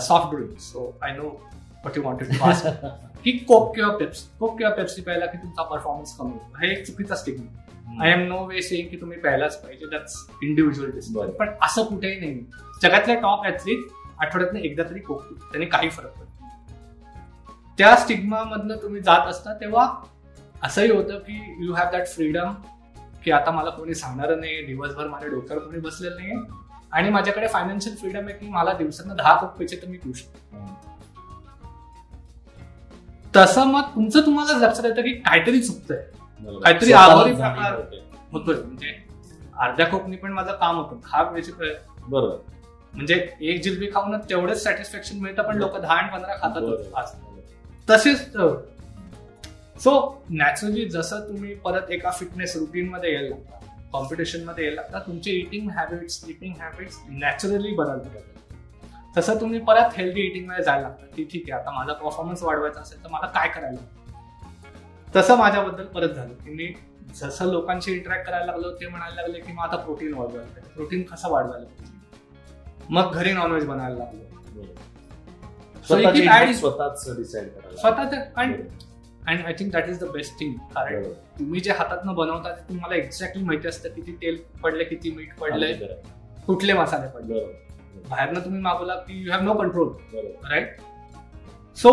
[0.00, 1.28] soft drink so I know
[1.84, 2.66] what you wanted to ask
[3.24, 6.52] की कोक किंवा पेप्सी कोक किंवा पेप्सी प्यायला की तुमचा परफॉर्मन्स कमी होतो.
[6.56, 10.90] हा एक चुकीचा stigma I am no way saying की तुम्ही प्यायलाच पाहिजे दॅट्स इंडिव्हिज्युअल
[10.90, 11.30] डिसिजन.
[11.30, 12.40] पण असं कुठेही नाही
[12.82, 13.86] जगातल्या टॉप ऍथलीट
[14.18, 15.52] आठवड्यातनं एकदा तरी कोक पितात.
[15.52, 16.52] त्याने काही फरक पडत नाही.
[17.78, 19.88] त्या स्टिग्मा मधनं तुम्ही जात असता तेव्हा
[20.62, 22.52] असंही होतं की यू हॅव दॅट फ्रीडम
[23.24, 26.32] की आता मला कोणी सांगणार नाही दिवसभर माझ्या डोक्यावर कोणी बसलेलं नाही
[26.92, 30.64] आणि माझ्याकडे फायनान्शियल फ्रीडम आहे की मला दिवसानं दहा प्यायचे तर मी पिऊ शकतो
[33.36, 36.04] तसं मग तुमचं तुम्हाला लक्षात येतं की काहीतरी चुकतंय.
[36.40, 37.74] काहीतरी आभारी प्रकार.
[37.74, 38.02] होते.
[38.32, 38.94] होतोय म्हणजे
[39.58, 41.52] अर्ध्या कोकणी पण माझं काम होतं प्यायचे
[42.00, 42.36] बरोबर
[42.94, 46.62] म्हणजे एक जिलबी खाऊन तेवढंच सॅटिस्फॅक्शन मिळतं पण लोक दहा आणि पंधरा खातात.
[46.94, 47.12] आज.
[47.88, 48.36] तसेच
[49.82, 55.30] सो नॅचरली जसं तुम्ही परत एका फिटनेस रुटीन मध्ये यायला लागता कॉम्पिटिशनमध्ये यायला लागता तुमचे
[55.30, 58.22] eating habits sleeping habits naturally बदलतात
[59.16, 63.02] तसं तुम्ही परत हेल्दी इटिंगमध्ये जायला लागतं की ठीक आहे आता माझा परफॉर्मन्स वाढवायचा असेल
[63.04, 64.05] तर मला काय करायला लागतं?
[65.16, 66.32] तसं माझ्याबद्दल परत झालं.
[66.34, 66.72] की मी
[67.14, 71.30] जसं लोकांशी इंटरॅक्ट करायला लागलो ते म्हणायला लागले की मग आता प्रोटीन वाढवायला प्रोटीन कसं
[71.30, 71.66] वाढवायला
[72.90, 74.22] मग घरी नॉनव्हेज बनायला लागलो.
[75.86, 77.48] स्वतःची decide
[78.36, 81.02] and I think that is the best thing कारण.
[81.38, 85.72] तुम्ही जे हातातनं बनवता ते तुम्हाला एक्झॅक्टली माहिती असतं किती तेल पडले किती मीठ पडलंय
[85.74, 86.42] खरं.
[86.46, 87.40] कुठले मसाले पडले.
[88.08, 89.88] बाहेरनं तुम्ही मागवला की you have no control
[90.50, 90.76] right
[91.76, 91.90] so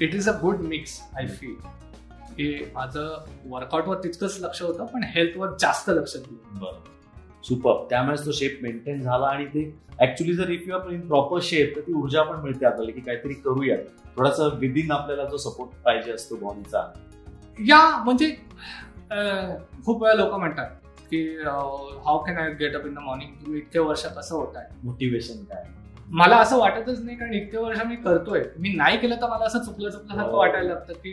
[0.00, 1.54] it is a good mix I feel
[2.34, 6.60] की माझं वर्कआउटवर तितकंच लक्ष होतं पण हेल्थवर जास्त लक्ष दिलं.
[6.60, 6.96] बरोबर.
[7.44, 9.62] सुपर त्यामुळेच तो शेप मेंटेन झाला आणि ते
[10.00, 13.00] ऍक्च्युली जर if you are in proper shape तर ती ऊर्जा पण मिळते आपल्याला की
[13.00, 13.76] काहीतरी करूया
[14.16, 16.82] थोडासा विदिन आपल्याला जो सपोर्ट पाहिजे असतो बॉडीचा
[17.58, 18.30] या म्हणजे
[19.84, 20.70] खूप वेळा लोक म्हणतात
[21.10, 24.66] की how can I get up in the morning तुम्ही इतके वर्ष कसं होत आहे.
[24.84, 25.64] मोटिवेशन काय?
[26.10, 28.42] मला असं वाटतच नाही कारण इतके वर्ष मी करतोय.
[28.58, 30.38] मी नाही केलं तर मला असं चुकलं चुकल्यासारखं हो.
[30.38, 31.12] वाटायला लागतं की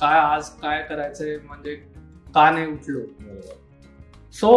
[0.00, 1.74] काय आज काय करायचंय म्हणजे
[2.34, 3.00] का नाही उठलो.
[4.34, 4.50] सो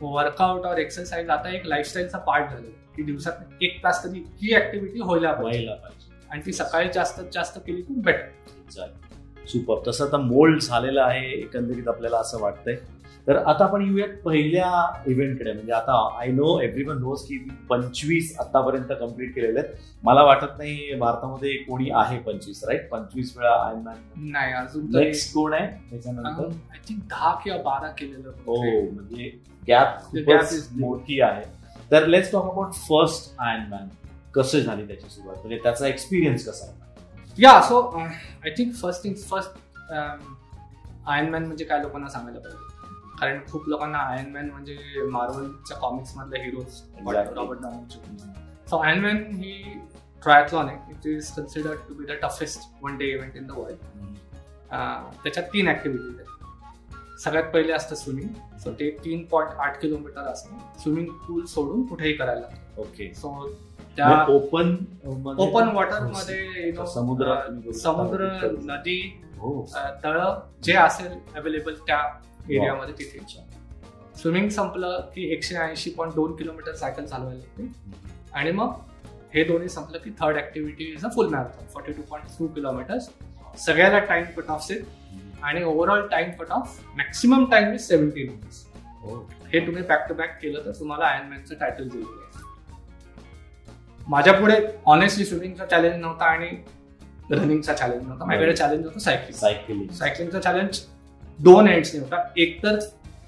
[0.00, 2.68] वर्कआउट और एक्सरसाइज आता एक लाईफस्टाईलचा पार्ट झालं.
[2.96, 5.64] की दिवसात एक तास तरी ही ऍक्टिव्हिटी व्हायला पाहिजे.
[5.64, 6.26] व्हायला पाहिजे.
[6.30, 11.88] आणि ती सकाळी जास्तीत जास्त केली तर बेटर सुपर तसं आता मोल्ड झालेलं आहे एकंदरीत
[11.88, 12.76] आपल्याला असं वाटतंय.
[13.28, 14.68] तर आता आपण येऊयात पहिल्या
[15.06, 17.38] इव्हेंटकडे म्हणजे आता I know everyone knows की
[17.68, 19.74] पंचवीस आतापर्यंत कंप्लीट केलेले आहेत.
[20.04, 25.34] मला वाटत नाही भारतामध्ये कोणी आहे पंचवीस राईट पंचवीस वेळा आयन मॅन नाही अजून नेक्स्ट
[25.34, 25.66] कोण आहे?
[25.90, 26.46] त्याच्यानंतर?
[26.72, 28.56] आय थिंक दहा किंवा बारा केलेलं हो.
[28.90, 29.30] म्हणजे
[29.68, 30.16] गॅप.
[30.78, 31.42] मोठी आहे.
[31.90, 33.34] तर let's talk about first
[33.70, 33.88] Ironman
[34.34, 35.36] कसं झाली त्याची सुरुवात?
[35.36, 36.84] म्हणजे त्याचा एक्सपिरियन्स कसा होता
[37.38, 39.92] या so I think first thing first
[41.30, 42.67] Ironman म्हणजे काय लोकांना सांगायला पाहिजे?
[43.20, 44.78] कारण खूप लोकांना आयर्न मॅन म्हणजे
[45.10, 47.34] मार्वलच्या कॉमिक्स मधले heroes Exactly.
[47.34, 49.80] Robert so Ironman ही
[50.22, 50.76] ट्रायथलॉन आहे.
[50.90, 53.76] It is considered to be the toughest one day event in the world
[55.24, 56.24] त्याच्यात तीन ऍक्टिव्हिटीज आहेत.
[57.20, 60.56] सगळ्यात पहिले असतं स्विमिंग सो ते तीन पॉईंट आठ किलोमीटर असतं.
[60.78, 62.46] स्विमिंग पूल सोडून कुठेही करायला
[62.78, 63.48] ओके सो
[63.96, 64.76] त्या ओपन
[65.38, 67.34] ओपन वॉटरमध्ये know, समुद्र
[67.72, 68.28] समुद्र
[68.62, 69.66] नदी हो.
[69.76, 70.20] अ, तळ
[70.62, 72.00] जे असेल अवेलेबल त्या
[72.50, 73.18] एरियामध्ये तिथे.
[74.16, 78.72] स्विमिंग संपलं की एकशे ऐंशी पॉईंट दोन किलोमीटर सायकल चालवायला लागते आणि मग
[79.34, 83.08] हे दोन्ही संपलं की third activity is a full marathon forty two point two kilometres
[83.58, 88.64] सगळ्याला टाइम कट ऑफ आहेत आणि overall time cut off maximum time is seventeen minutes
[89.02, 89.16] हो.
[89.56, 92.46] तुम्ही बॅक टू बॅक केलं तर तुम्हाला आयर्नमॅनचं टायटल दिलेलं आहे
[94.08, 94.56] माझ्या पुढे
[94.86, 96.48] ऑनेस्टली स्विमिंगचा चॅलेंज नव्हता आणि
[97.30, 98.24] रनिंगचा चॅलेंज नव्हता.
[98.24, 100.80] माझ्याकडे चॅलेंज होतं सायकलिंग सायकलिंग सायकलिंगचा चॅलेंज
[101.38, 102.16] दोन एंड्सने होता.
[102.36, 102.78] एक तर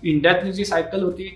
[0.03, 1.29] इंडियातली जी सायकल होती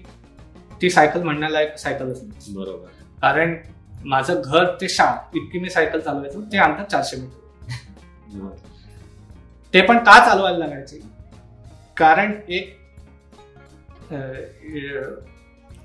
[0.83, 2.87] ती सायकल म्हणण्यालायक सायकलच नाही बरोबर.
[3.23, 3.57] कारण
[4.05, 8.49] माझं घर ते शाळा इतकी मी सायकल चालवायचो ते अंतर चारशे मीटर.
[9.75, 11.01] ते पण का चालवायला लागायचे?
[11.97, 12.77] कारण एक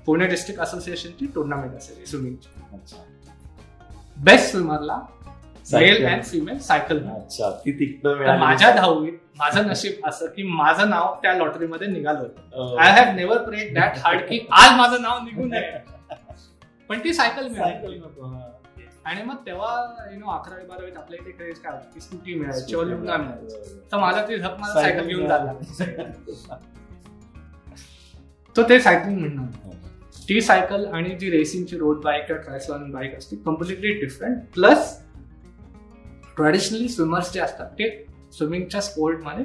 [0.06, 2.48] पुणे डिस्ट्रिक्ट असोसिएशनची टुर्नामेंट असेल स्विमिंगची
[4.16, 4.98] बेस्ट स्विमरला
[5.72, 6.04] मेल.
[6.06, 8.38] अँड फिमेल सायकल अच्छा ती तिकडं तर मिळाली.
[8.40, 13.42] माझ्या दहावीत माझं नशीब असं की माझं नाव त्या लॉटरीमध्ये निघालं होतं I have never
[13.44, 15.78] prayed that hard की आज माझं नाव निघून नये
[16.88, 18.48] पण ती सायकल मिळाली हा.
[19.04, 19.68] आणि मग तेव्हा
[20.12, 22.00] यु नो अकरावी बारावीत आपल्या इथे क्रेज काय होती?
[22.00, 23.80] स्कूटी मिळायची लुना मिळायची बरोबर.
[23.92, 25.28] तर मला ती झक मला सायकल घेऊन.
[25.28, 26.56] चालला
[28.56, 29.78] तो ते सायकलिंग म्हणणार
[30.28, 34.96] ती सायकल आणि जी रेसिंगची रोड बाईक किंवा ट्रायसॉन बाईक असते completely different plus
[36.40, 39.44] traditionally swimmers जे असतात ते स्विमिंगच्या स्पोर्टमध्ये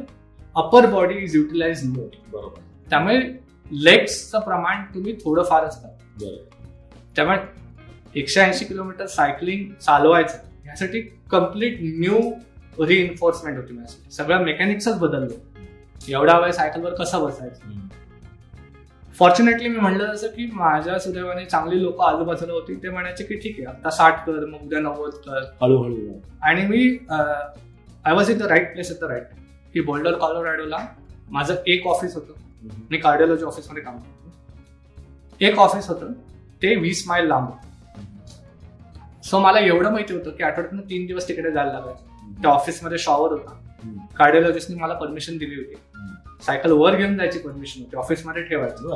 [0.55, 2.59] upper body is utilize more बरोबर.
[2.89, 3.21] त्यामुळे
[3.71, 6.65] लेग्सचं प्रमाण तुम्ही थोडंफार असतात बरोबर
[7.15, 7.37] त्यामुळे
[8.15, 12.19] एकशे ऐंशी किलोमीटर सायकलिंग चालवायचं यासाठी कंप्लीट न्यू
[12.85, 14.11] रिइन्फोर्समेंट होती माझ्यासाठी.
[14.11, 15.35] सगळं मेकॅनिक्सच बदललं.
[16.07, 17.67] एवढा वेळ सायकलवर कसं बसायचं.
[19.19, 23.59] फॉर्च्युनेटली मी म्हणलं जसं की माझ्या सुदैवाने चांगली लोक आजूबाजूला होती ते म्हणायचे की ठीक
[23.59, 25.43] आहे आता साठ कर मग उद्या नव्वद कर.
[25.61, 26.19] हळूहळू.
[26.43, 29.27] आणि मी I was in the right place at the right
[29.73, 30.77] की बोल्डर कॉलोराडोला
[31.29, 32.33] माझं एक ऑफिस होतं.
[32.91, 34.31] मी कार्डिओलॉजी ऑफिसमध्ये काम करतो.
[35.41, 36.11] एक ऑफिस होतं
[36.61, 37.45] ते वीस माईल लांब.
[37.45, 42.41] होतं सो मला एवढं माहिती होतं की आठवड्यातून तीन दिवस तिकडे जायला लागायचं.
[42.41, 43.59] त्या ऑफिसमध्ये शॉवर होता.
[44.17, 45.75] कार्डिओलॉजिस्टने मला परमिशन दिली होती.
[46.41, 47.97] सायकल वर घेऊन जायची परमिशन होती.
[47.97, 48.89] ऑफिसमध्ये ठेवायची.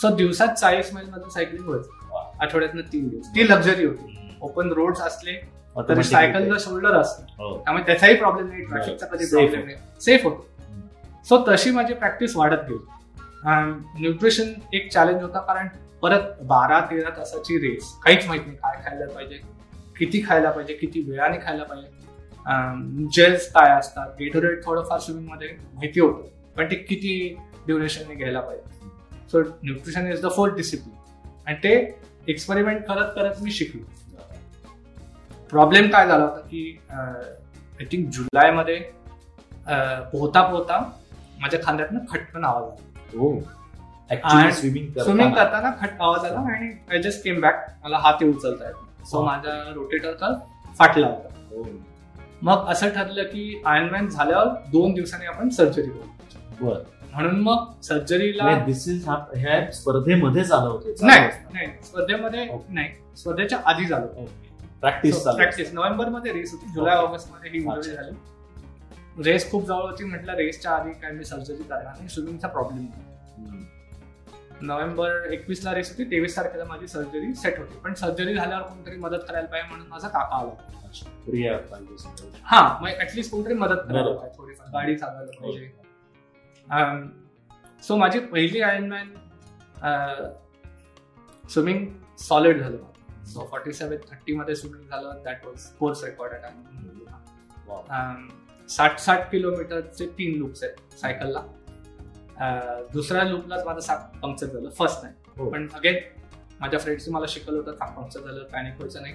[0.00, 2.22] सो दिवसात चाळीस मैलमध्ये सायकलिंग व्हायचं वा.
[2.40, 3.26] आठवड्यातनं तीन दिवस.
[3.26, 4.36] ती लक्झरी होती.
[4.42, 5.32] ओपन रोड्स असले
[5.88, 6.58] तरी सायकलचं.
[6.58, 7.58] शोल्डर असतं.
[7.64, 9.76] त्यामुळे त्याचाही प्रॉब्लेम नाही ट्रॅफिकचा कधी प्रॉब्लेम नाही.
[10.00, 10.46] सेफ होतो.
[11.28, 12.84] सो तशी माझी प्रॅक्टिस वाढत गेली.
[14.00, 15.68] न्यूट्रिशन एक चॅलेंज होता कारण
[16.02, 19.40] परत बारा तेरा तासाची रेस काहीच माहीत नाही काय खायला पाहिजे
[19.98, 21.88] किती खायला पाहिजे किती वेळाने खायला पाहिजे.
[23.14, 24.08] जेल्स काय असतात?
[24.18, 27.12] गेटोरेट थोडंफार स्विमिंगमध्ये माहिती होतं पण ते किती
[27.66, 28.88] ड्युरेशनने घ्यायला पाहिजे?
[29.32, 30.96] So nutrition is the fourth discipline
[31.46, 31.74] आणि ते
[32.28, 33.82] एक्सपेरिमेंट करत करत मी शिकलो.
[35.50, 38.78] प्रॉब्लेम काय झाला होता की आय थिंक जुलैमध्ये
[40.12, 40.78] पोहता पोहता
[41.40, 43.18] माझ्या खांद्यातनं खटकन आवाज आला.
[43.18, 43.40] हो.
[44.10, 45.70] स्विमिंग स्विमिंग करताना.
[45.80, 49.06] खट आवाज आला आणि आय जस्ट केम बॅक मला हात उचलता येत.
[49.06, 49.24] सो हा.
[49.26, 50.34] माझा रोटेटर तर
[50.78, 51.28] फाटला होता.
[51.50, 51.62] हो.
[52.42, 56.66] मग असं ठरलं की आयर्नमॅन झाल्यावर दोन दिवसांनी आपण सर्जरी करू.
[56.66, 56.80] बर.
[57.12, 62.44] म्हणून मग सर्जरीला दिस इज ह्या स्पर्धेमध्ये झालं होतं नाही नाही स्पर्धेमध्ये.
[62.68, 64.06] नाही स्पर्धेच्या आधी झालं
[64.80, 66.72] प्रॅक्टिस चालू प्रॅक्टिस नोव्हेंबरमध्ये रेस होती.
[66.74, 66.90] जुलै.
[66.90, 67.92] ऑगस्टमध्ये ही अच्छा.
[67.92, 68.14] झाली.
[69.24, 70.04] रेस खूप जवळ होती.
[70.04, 72.08] म्हटलं रेसच्या आधी काय मी सर्जरी करणार नाही.
[72.08, 72.86] स्विमिंगचा प्रॉब्लेम.
[74.62, 77.78] नोव्हेंबर एकवीस ला रेस होती तेवीस तारखेला माझी सर्जरी सेट होती.
[77.84, 80.50] पण सर्जरी झाल्यावर कोणतरी मदत करायला पाहिजे म्हणून माझा काका आला.
[82.44, 84.12] हा मग ऍटलीस्ट कोणतरी मदत करायला.
[84.16, 85.70] पाहिजे थोडीफार गाडी चालवायला पाहिजे.
[87.82, 89.14] सो माझी पहिली आयर्नमॅन
[91.44, 91.86] स्विमिंग
[92.18, 92.76] सॉलिड झालं.
[93.26, 95.22] सो फॉर्टी सेवन थर्टी मध्ये स्विमिंग झालं.
[95.24, 96.32] That was course record.
[98.68, 101.40] साठ साठ किलोमीटरचे तीन लूप्स आहेत सायकलला
[102.94, 104.68] दुसऱ्या लूपलाच माझं सात पंक्चर झालं.
[104.70, 105.50] फर्स्ट नाही हो.
[105.50, 105.98] पण अगेन
[106.60, 109.14] माझ्या फ्रेंड्सने मला शिकवलं होतं चाक पंक्चर झालं पॅनिक व्हायचं नाही.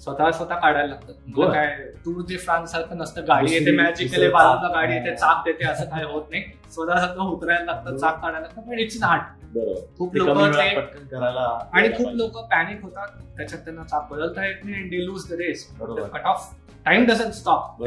[0.00, 1.66] स्वतः स्वतः काढायला लागतं काय
[2.04, 4.68] टूर de फ्रान्स सारखं नसतं गाडी येते दुसरं बाजूला.
[4.74, 6.42] गाडी येते चाक देते असं काय होत नाही.
[6.72, 9.20] स्वतः स्वतः उतरायला लागतं चाक काढायला लागतं पण इट्स नॉट
[9.54, 9.80] बरोबर.
[9.98, 12.08] खूप लोक आणि खूप.
[12.12, 16.52] लोक पॅनिक होतात त्याच्यात त्यांना चाक बदलता येत नाही they lose the race cut off
[16.84, 17.82] time doesn't stop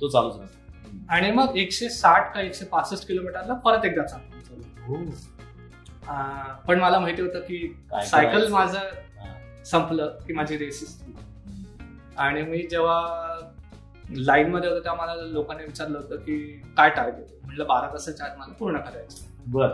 [0.00, 0.58] तो चालूच राहतो.
[1.10, 5.04] आणि मग एकशे साठ का एकशे पासष्ट किलोमीटरला परत एकदा झालं.
[6.08, 8.48] अं, पण मला माहिती होतं की सायकल?
[8.52, 8.88] माझं
[9.64, 11.00] संपलं की माझी रेसिस
[12.16, 13.00] आणि मी जेव्हा
[14.10, 16.36] लाईन मध्ये होतो तेव्हा मला लोकांनी विचारलं होतं की
[16.76, 19.68] काय टार्गेट म्हटलं बारा तासाच्या आत मला पूर्ण करायचं बर.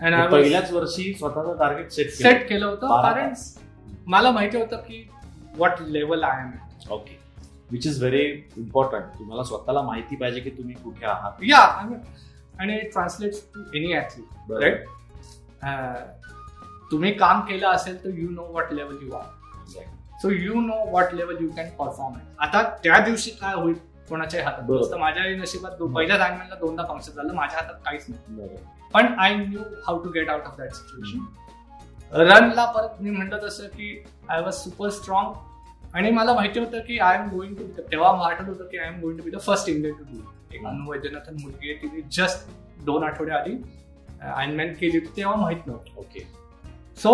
[0.00, 3.32] आणि पहिल्याच वर्षी स्वतःचं टार्गेट सेट सेट केलं होतं कारण
[4.06, 5.08] मला माहिती होतं की
[5.56, 6.50] what level I am
[6.92, 7.17] okay
[7.70, 8.22] which is very
[8.56, 11.32] important तुम्हाला स्वतःला माहिती पाहिजे की तुम्ही कुठे आहात.
[11.42, 11.58] या
[12.58, 14.52] आणि translate to any athlete.
[14.62, 14.86] Right
[16.90, 19.82] तुम्ही काम केलं असेल तर you know what level you are
[20.22, 23.74] so you know what level you can perform आता त्या दिवशी काय होईल?
[24.08, 24.94] कोणाच्याही हातात.
[24.98, 28.48] माझ्याही नशिबात पहिल्या टायमिंगला दोनदा फंक्शन झालं माझ्या हातात काहीच नाही.
[28.94, 31.24] पण I knew how to get out of that situation
[32.12, 35.32] रनला परत मी म्हटलं तसं की आय वॉज सुपर स्ट्रॉंग
[35.94, 39.00] आणि मला माहिती होतं की आय एम गोइंग टू तेव्हा वाटत होतं की I am
[39.00, 40.20] going to be the first Indian to do
[40.54, 42.48] एक अनु वैद्यनाथन मुलगी आहे तिने जस्ट
[42.84, 43.56] दोन आठवडे आधी
[44.22, 46.00] आयनमॅन केली होती तेव्हा माहीत नव्हतं.
[46.00, 46.20] ओके
[47.02, 47.12] सो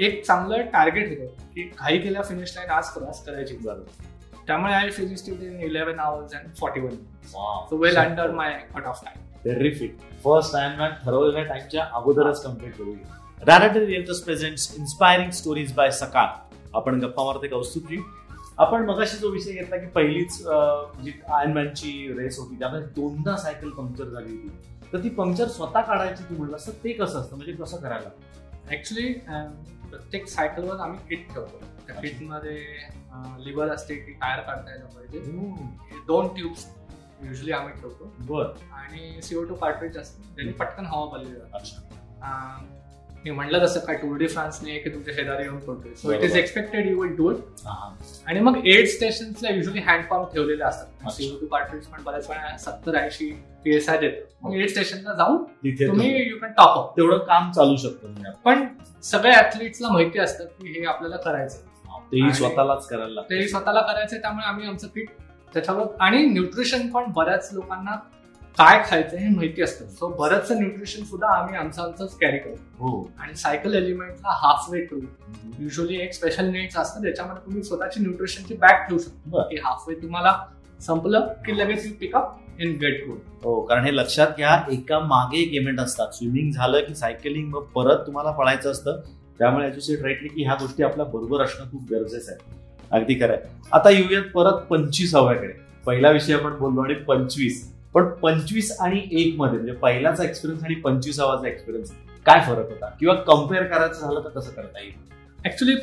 [0.00, 3.56] एक चांगलं टार्गेट होतं की काही केल्या फिनिश लाईन आज क्रॉस करायची.
[3.56, 4.02] बरोबर.
[4.46, 6.96] त्यामुळे I finish in eleven hours and forty one.
[7.26, 12.76] So well under my cut off time terrific first time man ठरवलेल्या टाइमच्या अगोदरच कंप्लीट
[12.76, 12.94] करू
[13.46, 16.26] रॅनाटरी realtors presents inspiring stories by Sakal
[16.74, 17.96] आपण गप्पा मारते कौस्तुभजी.
[18.58, 20.38] आपण मगाशी जो विषय घेतला की पहिलीच
[21.04, 24.52] जी आयनमॅनची रेस होती त्यामध्ये दोनदा सायकल पंक्चर झाली होती.
[24.92, 27.36] तर ती पंक्चर स्वतः काढायची तू म्हणलं असतं ते कसं असतं?
[27.36, 28.08] म्हणजे कसं करायला?
[28.70, 29.12] ऍक्च्युली
[29.90, 31.58] प्रत्येक सायकलवर आम्ही किट ठेवतो.
[31.86, 31.96] त्या.
[31.96, 32.66] किटमध्ये
[33.38, 36.06] लिव्हर असते की टायर काढता यायला पाहिजे हे.
[36.06, 36.66] दोन ट्यूब्स
[37.22, 38.12] युजली आम्ही ठेवतो.
[38.18, 38.44] बर.
[38.72, 41.50] आणि सीओ टू कार्ट्रेज असते त्यांनी पटकन हवा भरली जाते.
[41.52, 41.88] अच्छा.
[42.22, 42.73] अं,
[43.24, 46.36] मी म्हटलं तसं काय टूर डी फ्रान्सने की तुमच्या शेजारी येऊन करतोय so it is.
[46.36, 47.36] Expected you will do it.
[48.26, 51.10] आणि मग एड स्टेशन्सला युजली हँडपंप ठेवलेले असतात.
[51.12, 53.30] सीओ टू कार्ट्रेज पण बऱ्याच वेळा सत्तर ऐंशी
[53.64, 57.18] पी एस आय देतो मग एड स्टेशनला जाऊन तिथे तुम्ही यू कॅन टॉप अप तेवढं
[57.24, 58.30] काम चालू शकतं म्हणजे.
[58.44, 58.66] पण
[59.02, 61.72] सगळ्या ऍथलीट्सला माहिती असतं की हे आपल्याला करायचं
[62.12, 65.08] तेही स्वतःलाच करायला लागतं ते स्वतःला करायचंय त्यामुळे आम्ही आमचं किट
[65.54, 67.96] त्याच्यावर आणि न्यूट्रिशन पण बऱ्याच लोकांना
[68.58, 69.86] काय खायचं हे माहिती असतं.
[69.86, 72.88] सो बरंचसं न्यूट्रिशन सुद्धा आम्ही आमचं आमचंच कॅरी करतो.
[72.88, 73.10] हो.
[73.18, 74.96] आणि सायकल एलिमेंटला हाफ वे टू
[75.58, 79.42] युजली एक स्पेशल नेट्स असतं त्याच्यामध्ये तुम्ही स्वतःची न्यूट्रिशनची बॅग ठेवू शकता.
[79.42, 80.36] की हाफ वे तुम्हाला
[80.80, 85.38] संपलं की लगेच you pick up in get good हो कारण हे लक्षात घ्या एका मागे
[85.38, 86.14] एक इव्हेंट असतात.
[86.14, 89.00] स्विमिंग झालं की सायकलिंग मग परत तुम्हाला पळायचं असतं.
[89.38, 92.60] त्यामुळे ऍज्युसेट राईटली की ह्या गोष्टी आपल्या बरोबर असणं खूप गरजेचं आहे.
[92.90, 93.68] अगदी खरं आहे.
[93.72, 95.52] आता येऊयात परत पंचवीसाव्याकडे
[95.86, 97.73] पहिला विषय आपण बोललो आणि पंचवीस.
[97.94, 101.90] पण पंचवीस आणि एक मध्ये म्हणजे पहिल्याचा एक्सपिरियन्स आणि पंचवीसावाचा एक्सपिरियन्स
[102.26, 102.88] काय फरक होता?
[103.00, 104.94] किंवा कंपेअर करायचं झालं तर कसं करता येईल?
[105.46, 105.74] ऍक्च्युली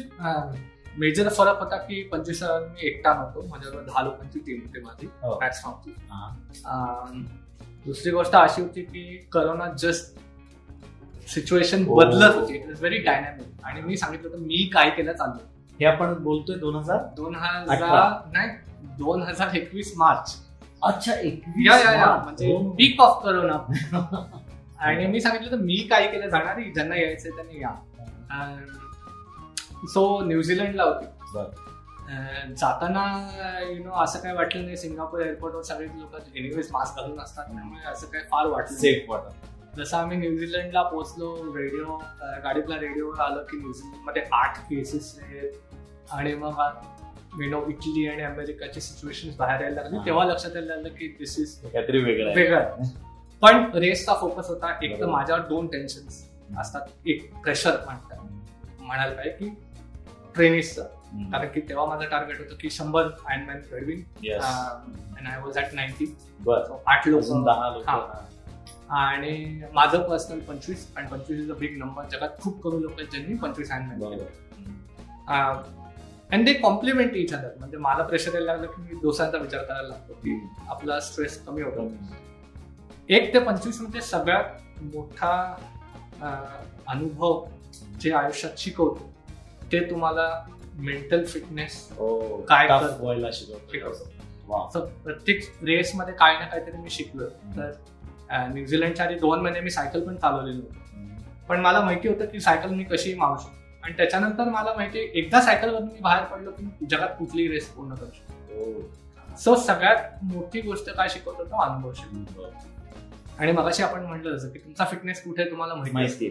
[0.97, 3.41] मेजर फरक होता की पंचवीस मी एकटा नव्हतो.
[3.49, 5.39] माझ्याबरोबर दहा लोकांची टीम होती माझी हो.
[7.85, 10.19] दुसरी गोष्ट अशी होती की करोना जस्ट
[11.27, 11.83] सिच्युएशन.
[11.85, 12.55] बदलत होती.
[12.55, 16.55] इट इज व्हेरी डायनॅमिक आणि मी सांगितलं होतं मी काय केलं चाललं हे आपण बोलतोय
[16.59, 17.35] दोन हजार दोन.
[17.35, 18.49] हजार नाही
[18.97, 20.35] दोन हजार एकवीस मार्च.
[20.83, 22.15] अच्छा एकवीस या या या.
[22.15, 22.55] म्हणजे.
[22.77, 23.57] पीक ऑफ करोना
[24.79, 27.73] आणि मी सांगितलं तर मी काय केलं जाणार आहे, ज्यांना यायचंय त्यांनी या.
[29.87, 31.05] सो न्यूझीलंडला होती.
[32.57, 33.03] जाताना
[33.61, 37.91] यु नो असं काय वाटलं नाही सिंगापूर एअरपोर्टवर सगळे लोक एनिवेज मास्क घालून असतात त्यामुळे
[37.91, 38.77] असं काय फार वाटलं.
[38.77, 41.97] सेफ वाटत जसं आम्ही न्यूझीलंडला पोहोचलो रेडिओ
[42.43, 45.51] गाडीतला रेडिओ आलं की न्यूझीलंडमध्ये आठ केसेस आहेत.
[46.11, 46.59] आणि मग
[47.39, 49.97] यु नो इटली आणि अमेरिकाची सिच्युएशन बाहेर यायला लागली.
[50.05, 52.83] तेव्हा लक्षात यायला लागलं की दिस इज काहीतरी वेगळं वेगळं.
[53.41, 55.05] पण रेसचा फोकस होता एक तर.
[55.05, 56.87] माझ्यावर दोन टेन्शन असतात.
[57.05, 58.17] एक प्रेशर म्हणतात.
[58.79, 59.49] म्हणायला पाहिजे की
[60.35, 60.83] ट्रेनिसचं.
[61.31, 66.05] कारण की तेव्हा माझं टार्गेट होतं की शंभर आयनमॅन घडवीन आय वॉज ॲट नाईन्टी
[66.87, 67.23] आठ लोक.
[67.45, 67.89] दहा लोक.
[68.91, 73.11] आणि माझं पर्सनल पंचवीस आणि पंचवीस इज अ बिग नंबर जगात खूप कमी लोक आहेत
[73.11, 75.79] ज्यांनी पंचवीस आयनमॅन बरोबर.
[76.31, 79.87] And they compliment each other म्हणजे मला प्रेशर यायला लागलं की मी दोसांचा विचार करायला
[79.87, 81.91] लागतो की आपला स्ट्रेस कमी होतो.
[83.09, 84.43] एक ते पंचवीसमध्ये सगळ्यात
[84.83, 85.55] मोठा
[86.87, 87.45] अनुभव
[87.99, 89.13] जे आयुष्यात शिकवतो
[89.71, 91.89] ते तुम्हाला मेंटल फिटनेस
[92.49, 94.91] काय Tough कर- व्हायला शिकवतो.
[95.03, 97.71] प्रत्येक रेसमध्ये काही ना काहीतरी मी शिकलो तर
[98.31, 100.75] न्यूझीलंडच्या आधी दोन महिने मी सायकल पण चालवलेलो होतो.
[101.49, 103.60] पण मला माहिती होतं की सायकल मी कशी मारू शकतो.
[103.83, 108.09] आणि त्याच्यानंतर मला माहिती एकदा सायकलवर मी बाहेर पडलो की जगात कुठलीही रेस पूर्ण करू
[108.15, 109.35] शकतो हो.
[109.37, 112.47] सो सगळ्यात मोठी गोष्ट काय शिकवतो तो अनुभव शिकवतो.
[113.39, 116.29] आणि मगाशी आपण म्हटलं जसं की तुमचा फिटनेस कुठे तुम्हाला माहिती.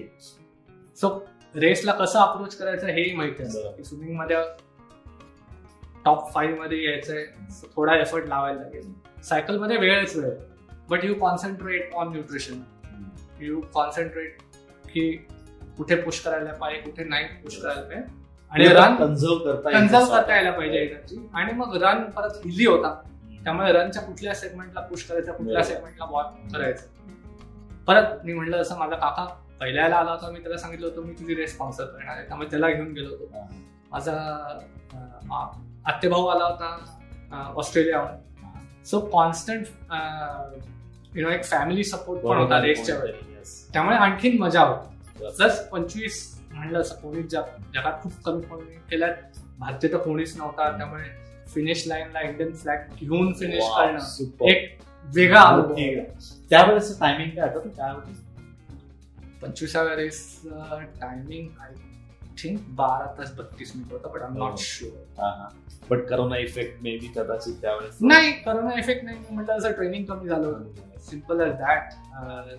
[0.96, 1.08] सो
[1.56, 4.36] रेसला कसं अप्रोच करायचं हेही माहिती असतं स्विमिंगमध्ये
[6.04, 7.24] टॉप फाईव्हमध्ये यायचंय
[7.76, 8.92] थोडा एफर्ट लावायला लागेल.
[9.22, 10.30] सायकलमध्ये वेळच वेळ.
[10.90, 12.60] But you concentrate on nutrition
[13.40, 14.38] you concentrate
[14.84, 15.26] की
[15.80, 18.04] कुठे पुश करायला पाहिजे कुठे नाही पुश करायला पाहिजे
[18.52, 20.04] आणि रन कन्झर्व करता कन्झर्व.
[20.06, 22.94] करता यायला पाहिजे एनर्जी आणि मग रन परत इझी होता
[23.44, 25.62] त्यामुळे रनच्या कुठल्या सेगमेंटला पुश करायचं कुठल्या.
[25.64, 26.86] सेगमेंटला बॉल करायचं
[27.86, 29.24] परत मी म्हटलं जसं माझा काका
[29.60, 32.68] पहिल्याला आला होता मी त्याला सांगितलं होतं मी तुझी रेस स्पॉन्सर करणार आहे त्यामुळे त्याला
[32.70, 33.48] घेऊन गेलो होतो.
[33.90, 34.12] माझा
[34.92, 35.46] अं, आ-
[35.86, 36.76] आत्तेभाऊ आला होता
[37.32, 39.66] अं, ऑस्ट्रेलियाहून सो कॉन्स्टंट
[41.16, 43.12] यु नो एक फॅमिली सपोर्ट पण होता रेसच्या वेळी.
[43.72, 44.89] त्यामुळे आणखीन मजा होती.
[45.28, 49.14] जस पंचवीस म्हणलं असं कोणीच जग- जगात खूप कमी कोणी केल्यात.
[49.58, 50.76] भारतीय तर कोणीच नव्हता.
[50.76, 51.04] त्यामुळे
[51.48, 54.48] फिनिश लाईनला इंडियन फ्लॅग घेऊन फिनिश करणं.
[54.48, 55.72] एक वेगळा अनुभव.
[55.72, 56.04] आहे.
[56.50, 57.92] त्यावेळेस टायमिंग काय होतं?
[57.92, 58.12] होतं
[59.42, 60.40] पंचवीसाव्या रेस
[61.00, 61.74] टायमिंग आय
[62.42, 64.38] थिंक बारा तास बत्तीस मिनिट होता बट आय हो.
[64.38, 65.48] नॉट शुअर हा हा.
[65.90, 69.18] But corona effect may be कदाचित त्यावेळेस नाही करोना इफेक्ट नाही.
[69.30, 70.98] म्हटलं असं ट्रेनिंग कमी झालं होतं.
[70.98, 71.92] सिंपल एज दॅट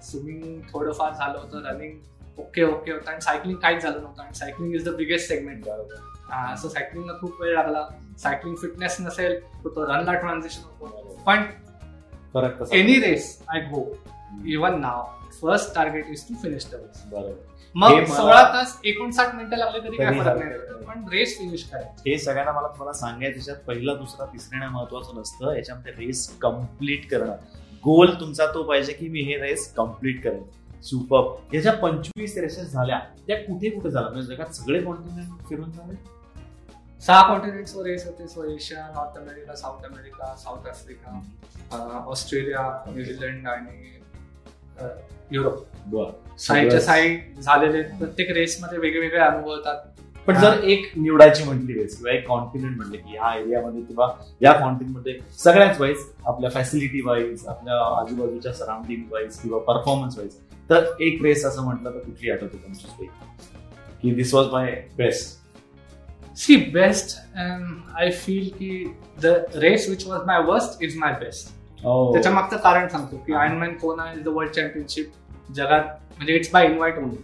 [0.03, 1.99] स्विमिंग थोडंफार झालं होतं रनिंग
[2.37, 4.21] ओके ओके होतं आणि सायकलिंग काहीच झालं नव्हतं.
[4.23, 7.87] आणि cycling is the biggest segment असं सायकलिंगला खूप वेळ लागला.
[8.19, 11.43] सायकलिंग फिटनेस नसेल तर तो रनला ट्रान्झिशन होतो पण
[12.73, 13.83] any race I go
[14.47, 15.03] even now
[15.41, 17.33] first target is to finish the race बरोबर.
[17.75, 20.83] मग सोळा तास एकोणसाठ मिनिटं लागले तरी काय फरक नाही.
[20.85, 22.01] पण रेस फिनिश करायचं.
[22.07, 25.53] हे सगळ्यांना मला तुम्हाला सांगायचं याच्यात पहिला दुसरा तिसऱ्या महत्वाचं नसतं.
[25.55, 27.35] याच्यामध्ये रेस कंप्लीट करणं.
[27.83, 30.43] गोल तुमचा तो पाहिजे की मी हे रेस कंप्लीट करेन.
[30.83, 31.55] सुपर.
[31.55, 34.09] याच्या पंचवीस रेसेस झाल्या त्या कुठे कुठे झाल्या?
[34.09, 35.93] म्हणजे जगात सगळे कॉन्टिनेंट फिरून झाले?
[37.01, 38.27] सहा कॉन्टिनेंट्सवर रेस होते.
[38.27, 43.99] So Asia North America South America South Africa Australia New Zealand आणि
[45.31, 45.65] युरोप.
[46.39, 49.75] सगळं- साईड झालेले प्रत्येक रेसमध्ये वेगवेगळे अनुभव होतात
[50.27, 54.53] पण जर एक निवडायची म्हटली रेस किंवा एक कॉन्टिनेंट म्हणले की ह्या एरियामध्ये किंवा या
[54.53, 60.39] कॉन्टिनेंटमध्ये सगळ्याच वाईज आपल्या फॅसिलिटी वाईज आपल्या आजूबाजूच्या सराउंडिंग वाईज किंवा परफॉर्मन्स वाईज
[60.71, 63.07] तर एक रेस असं म्हटलं तर कुठली आठवते पैकी
[64.01, 65.39] की this was my best
[66.37, 68.83] see best I feel की
[69.23, 71.49] the race which was my worst is my best
[71.83, 75.11] त्याच्या मागचं कारण सांगतो की आयनमॅन कोना इज द वर्ल्ड चॅम्पियनशिप
[75.55, 77.17] जगात म्हणजे it's by invite only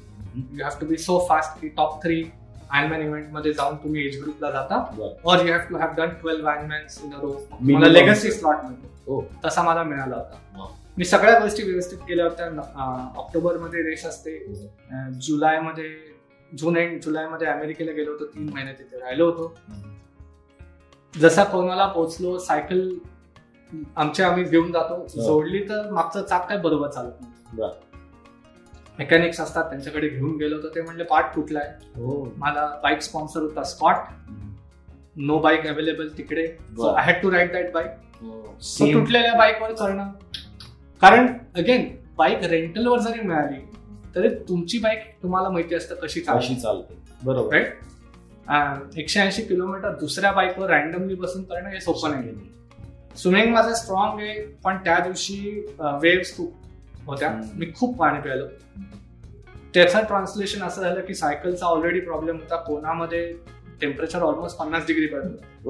[0.51, 2.23] you have to be so fast की टॉप थ्री
[2.69, 4.77] आयनमॅन इव्हेंटमध्ये जाऊन तुम्ही एज ग्रुपला जाता.
[5.25, 7.31] और you have to have done twelve Ironmans in a row
[7.61, 7.87] मला.
[7.87, 9.21] लेगसी स्लॉट मिळतो.
[9.45, 10.67] तसा मला मिळाला होता.
[10.97, 12.45] मी सगळ्या गोष्टी व्यवस्थित केल्या होत्या.
[13.17, 14.37] ऑक्टोबरमध्ये रेस असते.
[15.21, 15.89] जुलैमध्ये
[16.51, 19.55] जून एंड जुलैमध्ये अमेरिकेला गेलो होतो तीन महिने तिथे राहिलो होतो.
[21.13, 22.89] जसा कोणाला पोहोचलो सायकल
[23.95, 25.05] आमच्या आम्ही घेऊन जातो.
[25.23, 27.69] जोडली तर मागचं चाक काय बरोबर चालत नाही.
[28.99, 30.67] मेकॅनिक्स असतात त्यांच्याकडे घेऊन गेलो होतो.
[30.75, 31.73] ते म्हणले पार्ट तुटलाय.
[31.95, 32.23] हो.
[32.37, 33.95] मला बाईक स्पॉन्सर होता स्कॉट
[35.17, 36.47] नो बाईक अवेलेबल तिकडे.
[36.87, 37.91] I had to ride that bike.
[38.93, 40.11] तुटलेल्या बाईकवर करणं.
[41.01, 43.59] कारण अगेन बाईक रेंटलवर जरी मिळाली
[44.15, 46.93] तरी तुमची बाईक तुम्हाला माहिती असतं कशी अशी चालते.
[47.23, 47.55] बरोबर.
[47.55, 54.19] राईट एकशे ऐंशी किलोमीटर दुसऱ्या बाईकवर रॅन्डमली बसून करणं हे सोपं नाही स्विमिंग माझं स्ट्रॉंग
[54.19, 56.53] आहे पण त्या दिवशी वेव्स खूप
[57.05, 57.29] होत्या.
[57.55, 58.45] मी खूप पाणी प्यायलो.
[59.73, 62.55] त्याचं ट्रान्सलेशन असं झालं की सायकलचा ऑलरेडी प्रॉब्लेम होता.
[62.55, 63.31] कोणामध्ये
[63.81, 65.67] टेम्परेचर ऑलमोस्ट पन्नास डिग्री पर्यंत.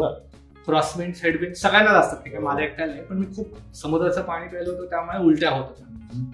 [0.67, 2.23] क्रॉसविंड हेडविंड सगळ्यांनाच असतात.
[2.23, 5.65] ठीक आहे माझ्या एकट्याला नाही पण मी खूप समुद्राचं पाणी प्यायलो होतं त्यामुळे उलट्या होत
[5.65, 5.85] होत्या.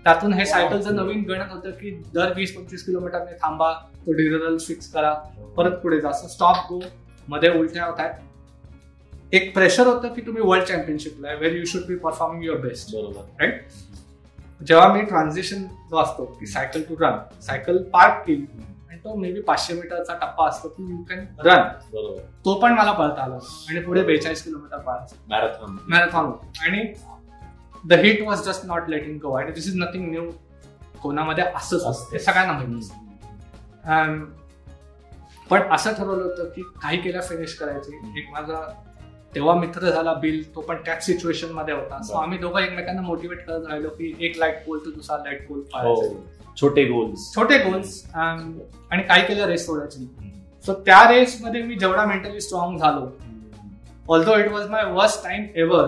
[0.03, 3.71] त्यातून हे सायकलचं नवीन गणित होतं की दर वीस पंचवीस किलोमीटरने थांबा
[4.05, 5.13] तो डिझेल फिक्स करा
[5.57, 6.11] परत पुढे जा.
[6.11, 6.79] स्टॉप गो
[7.27, 8.13] मध्ये उलट्या होत आहेत.
[9.34, 13.47] एक प्रेशर होतं की तुम्ही world चॅम्पियनशिपला where you should be performing your best बरोबर.
[14.61, 18.45] जेव्हा मी ट्रान्झिशन जो असतो की cycle to run cycle park केली
[19.04, 21.62] तो मे बी पाचशे मीटरचा टप्पा असतो की यू कॅन रन
[21.93, 22.22] बरोबर.
[22.45, 23.36] तो पण मला पळता आला.
[23.70, 26.26] आणि पुढे बेचाळीस किलोमीटर पळायचं मॅरेथॉन मॅरेथॉन
[26.62, 26.93] आणि
[27.88, 30.32] the heat was just not letting go आणि दिस इज नथिंग न्यू
[31.04, 32.18] कोणामध्ये असंच असतं.
[32.18, 32.89] सगळ्यांना माहिती.
[33.89, 34.20] Um,
[35.49, 37.95] पण असं ठरवलं होतं की काही केल्या फिनिश करायची.
[38.18, 38.84] एक माझा
[39.36, 42.01] तेव्हा मित्र झाला बिल तो पण त्याच सिच्युएशनमध्ये होता.
[42.01, 42.14] सो.
[42.14, 46.08] आम्ही दोघं एकमेकांना मोटिवेट करत राहिलो की एक लाइट पोल तो दुसरा लाइट पोल पाहायचा.
[46.58, 50.08] छोटे गोल्स छोटे गोल्स आणि काय केलं रेस सोडायची
[50.66, 53.08] सो त्या रेस मध्ये मी जेवढा मेंटली स्ट्रॉंग झालो
[54.10, 55.86] although it was my worst time ever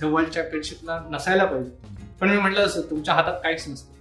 [0.00, 1.70] the world चॅम्पियनशिपला नसायला पाहिजे.
[2.20, 3.94] पण मी म्हटलं असं तुमच्या हातात काहीच नसतं.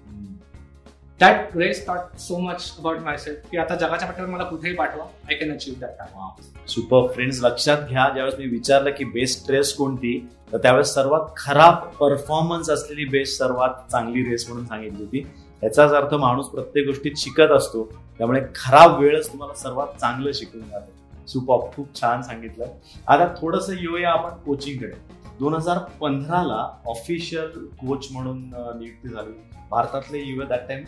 [1.20, 5.04] That race thought so much about my self की आता जगाच्या पाठीवर मला कुठेही पाठवा
[5.30, 10.18] I can achieve that super friends लक्षात घ्या ज्यावेळेस मी विचारलं की बेस्ट रेस कोणती
[10.54, 15.26] तर त्यावेळेस सर्वात खराब परफॉर्मन्स असलेली बेस्ट सर्वात चांगली रेस म्हणून सांगितली होती.
[15.64, 17.84] याचाच अर्थ माणूस प्रत्येक गोष्टीत शिकत असतो
[18.18, 21.26] त्यामुळे खराब वेळच तुम्हाला सर्वात चांगलं शिकून जातं.
[21.28, 22.66] सुपर खूप छान सांगितलं.
[23.08, 24.94] आता थोडंसं येऊया आपण कोचिंगकडे.
[25.40, 27.50] दोन हजार पंधराला ऑफिशियल
[27.80, 28.40] कोच म्हणून
[28.80, 29.32] नियुक्ती झाली.
[29.72, 30.84] भारतातले युवा that time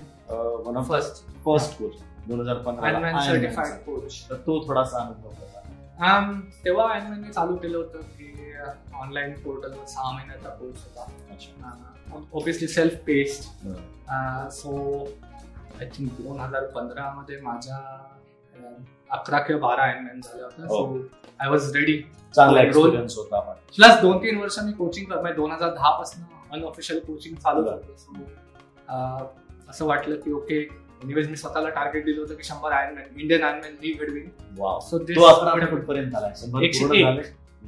[0.66, 1.94] one of first first coach
[2.28, 5.60] दोन हजार पंधरा सर्टिफाईड कोच तर तो थोडासा अनुभव कसा
[6.66, 8.34] तेव्हा आयनमॅनने चालू केलं होतं की
[9.02, 11.12] ऑनलाईन पोर्टलवर सहा महिन्याचा कोर्स होता.
[12.14, 13.44] Obviously self paced
[14.54, 14.72] so
[15.80, 17.78] I think दोन हजार पंधरा मध्ये माझ्या
[19.12, 20.68] अकरा किंवा बारा आयनमॅन झाल्या होत्या.
[20.68, 21.08] सो
[21.40, 21.98] आय वॉज रेडी
[22.36, 23.40] चांगला एक्सपिरियन्स होता
[23.78, 27.64] प्लस दोन तीन वर्ष मी कोचिंग करत म्हणजे दोन हजार दहा पासून अनऑफिशियल कोचिंग चालू
[27.64, 29.28] झालं
[29.70, 30.62] असं वाटलं की ओके
[31.04, 34.30] एनिवेज मी स्वतःला टार्गेट दिलं होतं की शंभर आयनमॅन इंडियन आयनमॅन मी घडवीन.
[34.82, 37.22] सो तो अकरा फुटपर्यंत शंभर पूर्ण झाले.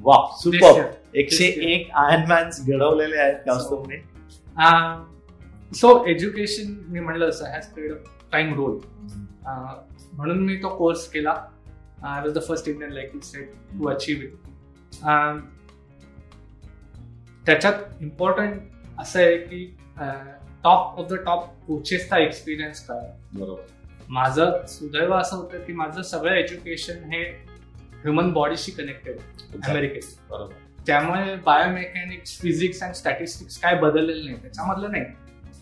[0.06, 0.82] वा सुपर
[1.20, 3.48] एकशे एक आयनमॅन्स घडवलेले आहेत
[5.72, 7.94] सो एज्युकेशन मी म्हणलं असं हॅज प्लेड
[8.32, 8.80] टाइम रोल
[9.46, 11.34] म्हणून मी तो कोर्स केला.
[12.04, 14.34] I was the first Indian like you set to achieve it
[17.46, 18.62] त्याच्यात इम्पॉर्टंट
[19.00, 19.66] असं आहे की
[20.64, 23.62] टॉप ऑफ द टॉप कोचेसचा एक्सपिरियन्स काय बरोबर.
[24.10, 27.24] माझं सुदैव असं होतं की माझं सगळं एज्युकेशन हे
[28.04, 29.18] ह्युमन बॉडीशी कनेक्टेड
[29.64, 30.54] अमेरिकेत बरोबर.
[30.88, 35.04] त्यामुळे बायोमेकॅनिक्स फिजिक्स अँड स्टॅटिस्टिक्स काय बदललेलं नाही त्याच्यामधलं नाही.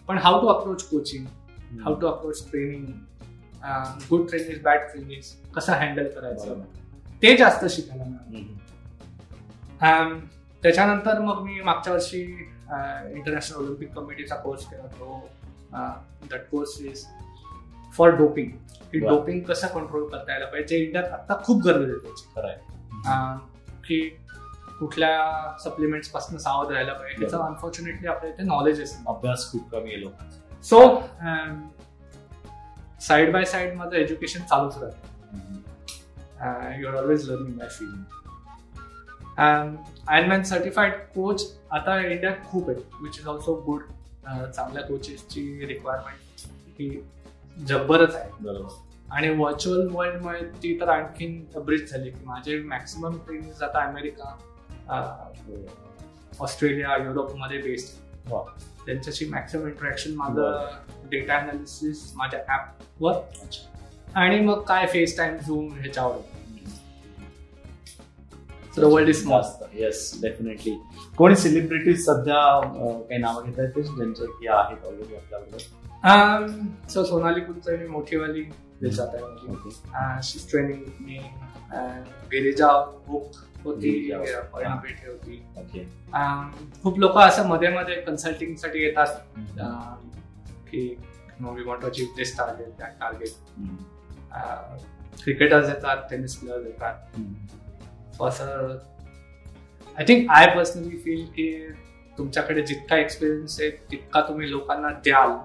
[0.07, 1.25] पण how to approach coaching
[1.81, 2.85] how to approach training
[4.09, 5.21] good training bad training
[5.55, 6.61] कसं हँडल करायचं?
[7.23, 10.19] ते जास्त शिकायला मिळालं.
[10.63, 15.29] त्याच्यानंतर मग मी मागच्या वर्षी इंटरनॅशनल ऑलिम्पिक कमिटीचा कोर्स केला तो
[16.31, 17.05] that course is
[17.97, 18.51] for doping
[18.91, 22.23] की डोपिंग कसं कंट्रोल करता यायला पाहिजे इंडियात आता खूप गरज आहे त्याची.
[23.87, 24.17] की
[24.81, 30.79] कुठल्या सप्लिमेंट्सपासून सावध राहायला पाहिजे त्याचं अनफॉर्च्युनेटली आपल्या इथे नॉलेज अभ्यास खूप कमी आहे सो
[33.01, 35.07] साइड बाय साइड माझं एज्युकेशन चालूच राहतं.
[36.79, 38.03] You are always learning by feeling
[40.09, 43.81] ironman certified coach आता इंडियात खूप आहे विच इज ऑल्सो गुड
[44.25, 46.19] चांगल्या कोचेसची रिक्वायरमेंट
[46.79, 46.89] ही
[47.67, 48.29] जब्बरच आहे.
[48.41, 48.69] बरोबर.
[49.11, 54.35] आणि व्हर्च्युअल वर्ल्डमुळे ती तर आणखीन ब्रिज झाली की माझे मॅक्सिमम ट्रेनिंग आता अमेरिका
[56.39, 57.97] ऑस्ट्रेलिया युरोपमध्ये बेस्ड
[58.85, 60.69] त्यांच्याशी मॅक्सिमम इंटरॅक्शन माझं
[61.09, 63.13] डेटा अनालिसिस माझ्या ॲपवर
[64.15, 66.17] आणि मग काय फेस टाइम झूम ह्याच्यावर
[68.77, 69.31] वर्ल्ड इज
[69.73, 70.81] येस डेफिनेटली
[71.17, 72.61] कोणी सेलिब्रिटी सध्या
[73.09, 76.57] काही नावं घेता येते ज्यांचे की आहेत ऑलरेडी आपल्याबरोबर?
[76.89, 78.41] सो सोनाली कुलकर्णी मोठीवाली
[78.81, 81.19] देशात आहे शी ट्रेनिंग मी
[82.25, 83.31] गिरिजा बुक
[83.63, 85.85] होती होती.
[86.83, 89.07] खूप लोक असं मध्ये मध्ये कन्सल्टिंगसाठी येतात
[90.69, 90.87] की
[91.41, 93.33] we want achieve this target that target
[95.23, 97.21] cricketers येतात टेनिस प्लेयर्स येतात.
[98.21, 98.77] असं
[99.97, 101.47] I think I personally feel की
[102.17, 105.37] तुमच्याकडे जितका एक्सपिरियन्स आहे तितका तुम्ही लोकांना द्याल.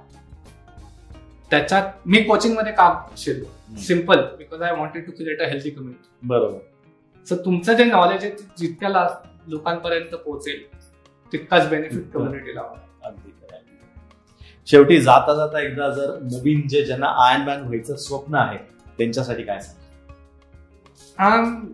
[1.50, 6.58] त्याच्यात मी कोचिंगमध्ये काम शिरलो simple because I wanted to create a healthy community बरोबर.
[7.28, 9.08] सो तुमचं जे नॉलेज आहे जितक्या
[9.46, 10.64] लोकांपर्यंत पोहोचेल
[11.32, 12.62] तितकाच बेनिफिट कम्युनिटीला
[13.04, 13.32] अगदी
[14.68, 18.58] शेवटी जाता जाता एकदा जर नवीन जे ज्यांना आयन मॅन व्हायचं स्वप्न आहे
[18.98, 21.66] त्यांच्यासाठी काय सांग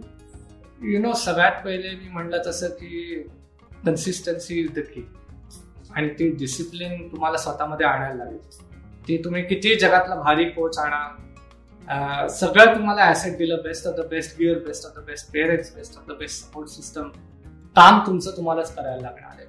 [0.82, 3.22] यु नो सगळ्यात पहिले मी म्हणलं तसं की
[3.86, 5.08] कन्सिस्टन्सी इज द की
[5.94, 8.38] आणि ती डिसिप्लिन तुम्हाला स्वतःमध्ये आणायला लागेल.
[9.08, 11.31] ती तुम्ही किती जगातला भारी कोच आणा
[12.30, 13.62] सगळं तुम्हाला ऍसेट दिलं.
[13.64, 16.68] Best of the best gear best of the best parents best of the best support
[16.68, 17.08] system
[17.76, 19.46] काम तुमचं तुम्हालाच करायला लागणार आहे.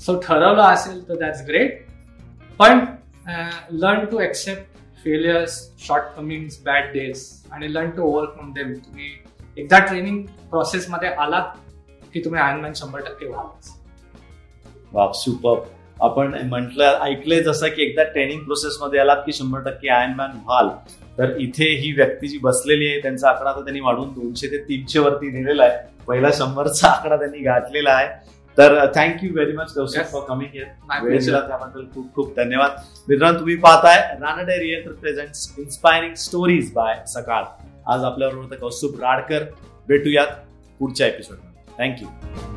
[0.00, 1.84] सो ठरवलं असेल तर दॅट्स ग्रेट
[2.58, 2.84] पण
[3.72, 4.74] learn to accept
[5.04, 9.10] failures short comings bad days आणि लर्न टू ओव्हरकम देम तुम्ही
[9.56, 11.56] एकदा ट्रेनिंग प्रोसेसमध्ये आलात
[12.14, 13.72] की तुम्ही आयनमॅन शंभर टक्के व्हालच
[14.92, 15.60] बाप सुपर
[15.96, 20.68] आपण म्हटलं ऐकलंय जसं की एकदा ट्रेनिंग प्रोसेसमध्ये आलात की शंभर टक्के आयनमॅन व्हाल.
[21.18, 24.98] तर इथे ही व्यक्ती जी बसलेली आहे त्यांचा आकडा तर त्यांनी वाढवून दोनशे ते तीनशे
[24.98, 25.78] वरती दिलेला आहे.
[26.08, 28.08] पहिला शंभरचा आकडा त्यांनी गाठलेला आहे.
[28.58, 30.04] तर thank you very much Kaushik.
[30.12, 32.76] For coming त्याबद्दल खूप खूप धन्यवाद.
[33.08, 37.44] मित्रांनो तुम्ही पाहताय Ranade real presents inspiring stories by Sakal
[37.92, 39.44] आज आपल्याबरोबर कौस्तुभ राडकर.
[39.88, 40.26] भेटूयात
[40.80, 42.55] पुढच्या एपिसोडमध्ये थँक्यू